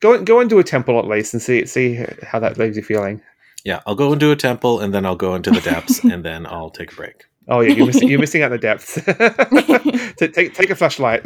[0.03, 2.83] Go and go into a temple at least and see see how that leaves you
[2.83, 3.21] feeling.
[3.63, 6.45] Yeah, I'll go into a temple and then I'll go into the depths and then
[6.45, 7.23] I'll take a break.
[7.47, 8.95] Oh yeah, you're missing, you're missing out the depths.
[10.17, 11.25] take take a flashlight.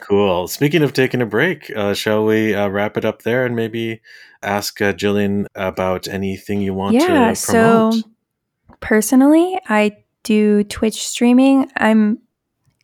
[0.00, 0.48] cool.
[0.48, 4.00] Speaking of taking a break, uh, shall we uh, wrap it up there and maybe
[4.42, 7.36] ask uh, Jillian about anything you want yeah, to promote?
[7.36, 7.92] So
[8.80, 11.70] personally, I do Twitch streaming.
[11.76, 12.20] I'm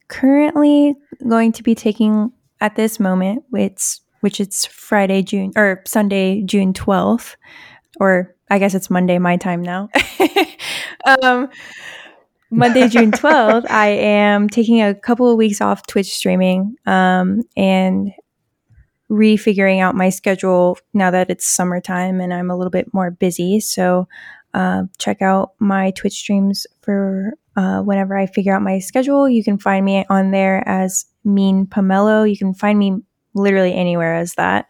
[0.08, 0.94] currently
[1.26, 3.44] going to be taking at this moment.
[3.54, 7.36] It's which it's Friday, June or Sunday, June 12th,
[8.00, 9.90] or I guess it's Monday, my time now.
[11.22, 11.50] um,
[12.50, 18.12] Monday, June 12th, I am taking a couple of weeks off Twitch streaming um, and
[19.10, 23.60] refiguring out my schedule now that it's summertime and I'm a little bit more busy.
[23.60, 24.08] So
[24.54, 29.28] uh, check out my Twitch streams for uh, whenever I figure out my schedule.
[29.28, 32.26] You can find me on there as Mean Pomelo.
[32.28, 33.02] You can find me
[33.34, 34.66] literally anywhere as that.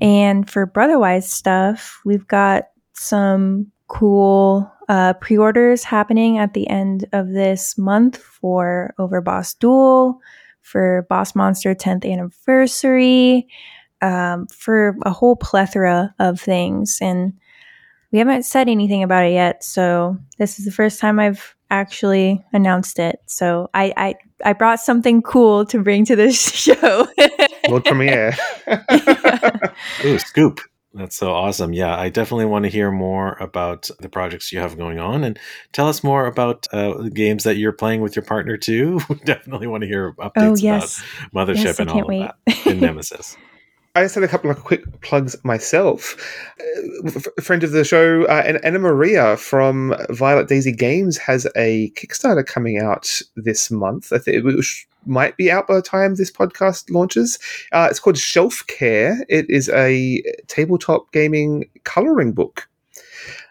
[0.00, 7.06] And for Brotherwise stuff, we've got some cool uh, pre orders happening at the end
[7.12, 10.20] of this month for Overboss Duel,
[10.62, 13.48] for Boss Monster 10th anniversary,
[14.02, 16.98] um, for a whole plethora of things.
[17.00, 17.32] And
[18.12, 19.62] we haven't said anything about it yet.
[19.64, 23.20] So this is the first time I've actually announced it.
[23.26, 24.14] So I, I,
[24.44, 27.08] I brought something cool to bring to this show.
[27.68, 28.34] World premiere.
[30.04, 30.60] Ooh, scoop.
[30.94, 31.74] That's so awesome.
[31.74, 35.38] Yeah, I definitely want to hear more about the projects you have going on and
[35.72, 38.98] tell us more about uh, games that you're playing with your partner too.
[39.24, 41.02] definitely want to hear updates oh, yes.
[41.30, 43.36] about Mothership yes, and all of that and Nemesis.
[43.98, 46.14] I just had a couple of quick plugs myself.
[47.36, 52.46] A friend of the show, uh, Anna Maria from Violet Daisy Games, has a Kickstarter
[52.46, 54.12] coming out this month.
[54.12, 54.66] I think it
[55.04, 57.40] might be out by the time this podcast launches.
[57.72, 59.18] Uh, it's called Shelf Care.
[59.28, 62.68] It is a tabletop gaming coloring book.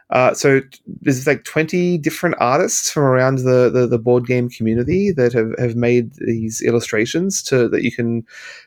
[0.09, 0.61] Uh, so
[1.01, 5.53] there's like 20 different artists from around the, the, the, board game community that have,
[5.59, 8.25] have made these illustrations to that you can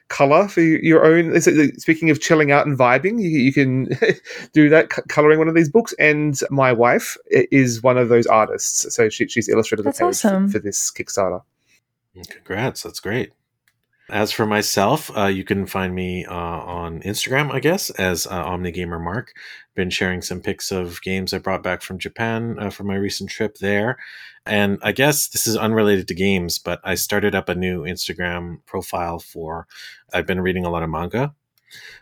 [0.08, 1.40] color for your own.
[1.40, 3.88] Speaking of chilling out and vibing, you, you can
[4.52, 5.94] do that c- coloring one of these books.
[5.98, 10.08] And my wife is one of those artists, so she, she's illustrated That's the page
[10.08, 10.48] awesome.
[10.48, 11.42] for, for this Kickstarter.
[12.28, 12.82] Congrats!
[12.82, 13.32] That's great.
[14.10, 18.44] As for myself, uh, you can find me uh, on Instagram, I guess, as uh,
[18.44, 19.32] OmniGamer Mark.
[19.80, 23.30] Been sharing some pics of games I brought back from Japan uh, for my recent
[23.30, 23.96] trip there.
[24.44, 28.58] And I guess this is unrelated to games, but I started up a new Instagram
[28.66, 29.66] profile for.
[30.12, 31.34] I've been reading a lot of manga.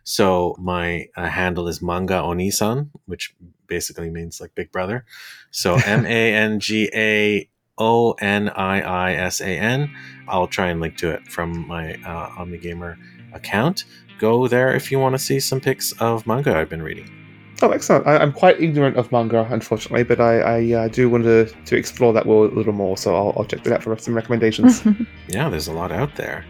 [0.03, 3.33] So my uh, handle is Manga Onisan, which
[3.69, 5.05] basically means like Big Brother.
[5.53, 7.49] So M A N G A
[7.79, 9.95] O N I I S A N.
[10.27, 12.97] I'll try and link to it from my uh, OmniGamer
[13.33, 13.85] account.
[14.19, 17.28] Go there if you want to see some pics of manga I've been reading.
[17.60, 18.06] Oh, excellent!
[18.06, 21.76] I, am quite ignorant of manga, unfortunately, but I, I uh, do want to, to
[21.76, 22.97] explore that world a little more.
[22.97, 24.82] So I'll, I'll check that out for some recommendations.
[25.28, 26.44] yeah, there's a lot out there.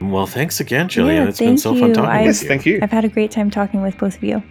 [0.00, 1.14] Well, thanks again, Jillian.
[1.16, 1.80] Yeah, it's been so you.
[1.80, 2.48] fun talking I've, with you.
[2.48, 2.80] Thank you.
[2.82, 4.42] I've had a great time talking with both of you.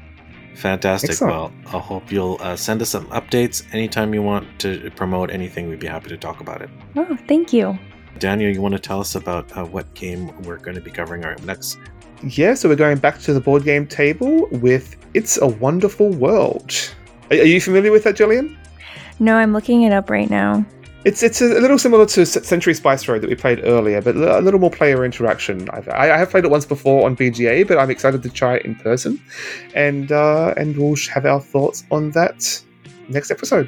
[0.55, 1.11] Fantastic.
[1.11, 1.33] Excellent.
[1.33, 5.67] Well, I hope you'll uh, send us some updates anytime you want to promote anything.
[5.67, 6.69] We'd be happy to talk about it.
[6.95, 7.77] Oh, thank you.
[8.19, 11.25] Daniel, you want to tell us about uh, what game we're going to be covering
[11.25, 11.79] our next?
[12.23, 16.73] Yeah, so we're going back to the board game table with It's a Wonderful World.
[17.29, 18.57] Are, are you familiar with that, Jillian?
[19.19, 20.65] No, I'm looking it up right now.
[21.03, 24.39] It's it's a little similar to Century Spice Road that we played earlier, but a
[24.39, 25.67] little more player interaction.
[25.71, 28.65] I've, I, have played it once before on BGA, but I'm excited to try it
[28.65, 29.19] in person,
[29.73, 32.61] and uh, and we'll have our thoughts on that
[33.09, 33.67] next episode.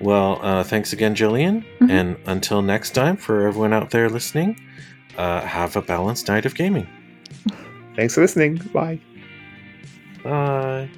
[0.00, 1.90] Well, uh, thanks again, Jillian, mm-hmm.
[1.90, 4.60] and until next time, for everyone out there listening,
[5.18, 6.86] uh, have a balanced night of gaming.
[7.96, 8.56] Thanks for listening.
[8.72, 9.00] Bye.
[10.22, 10.90] Bye.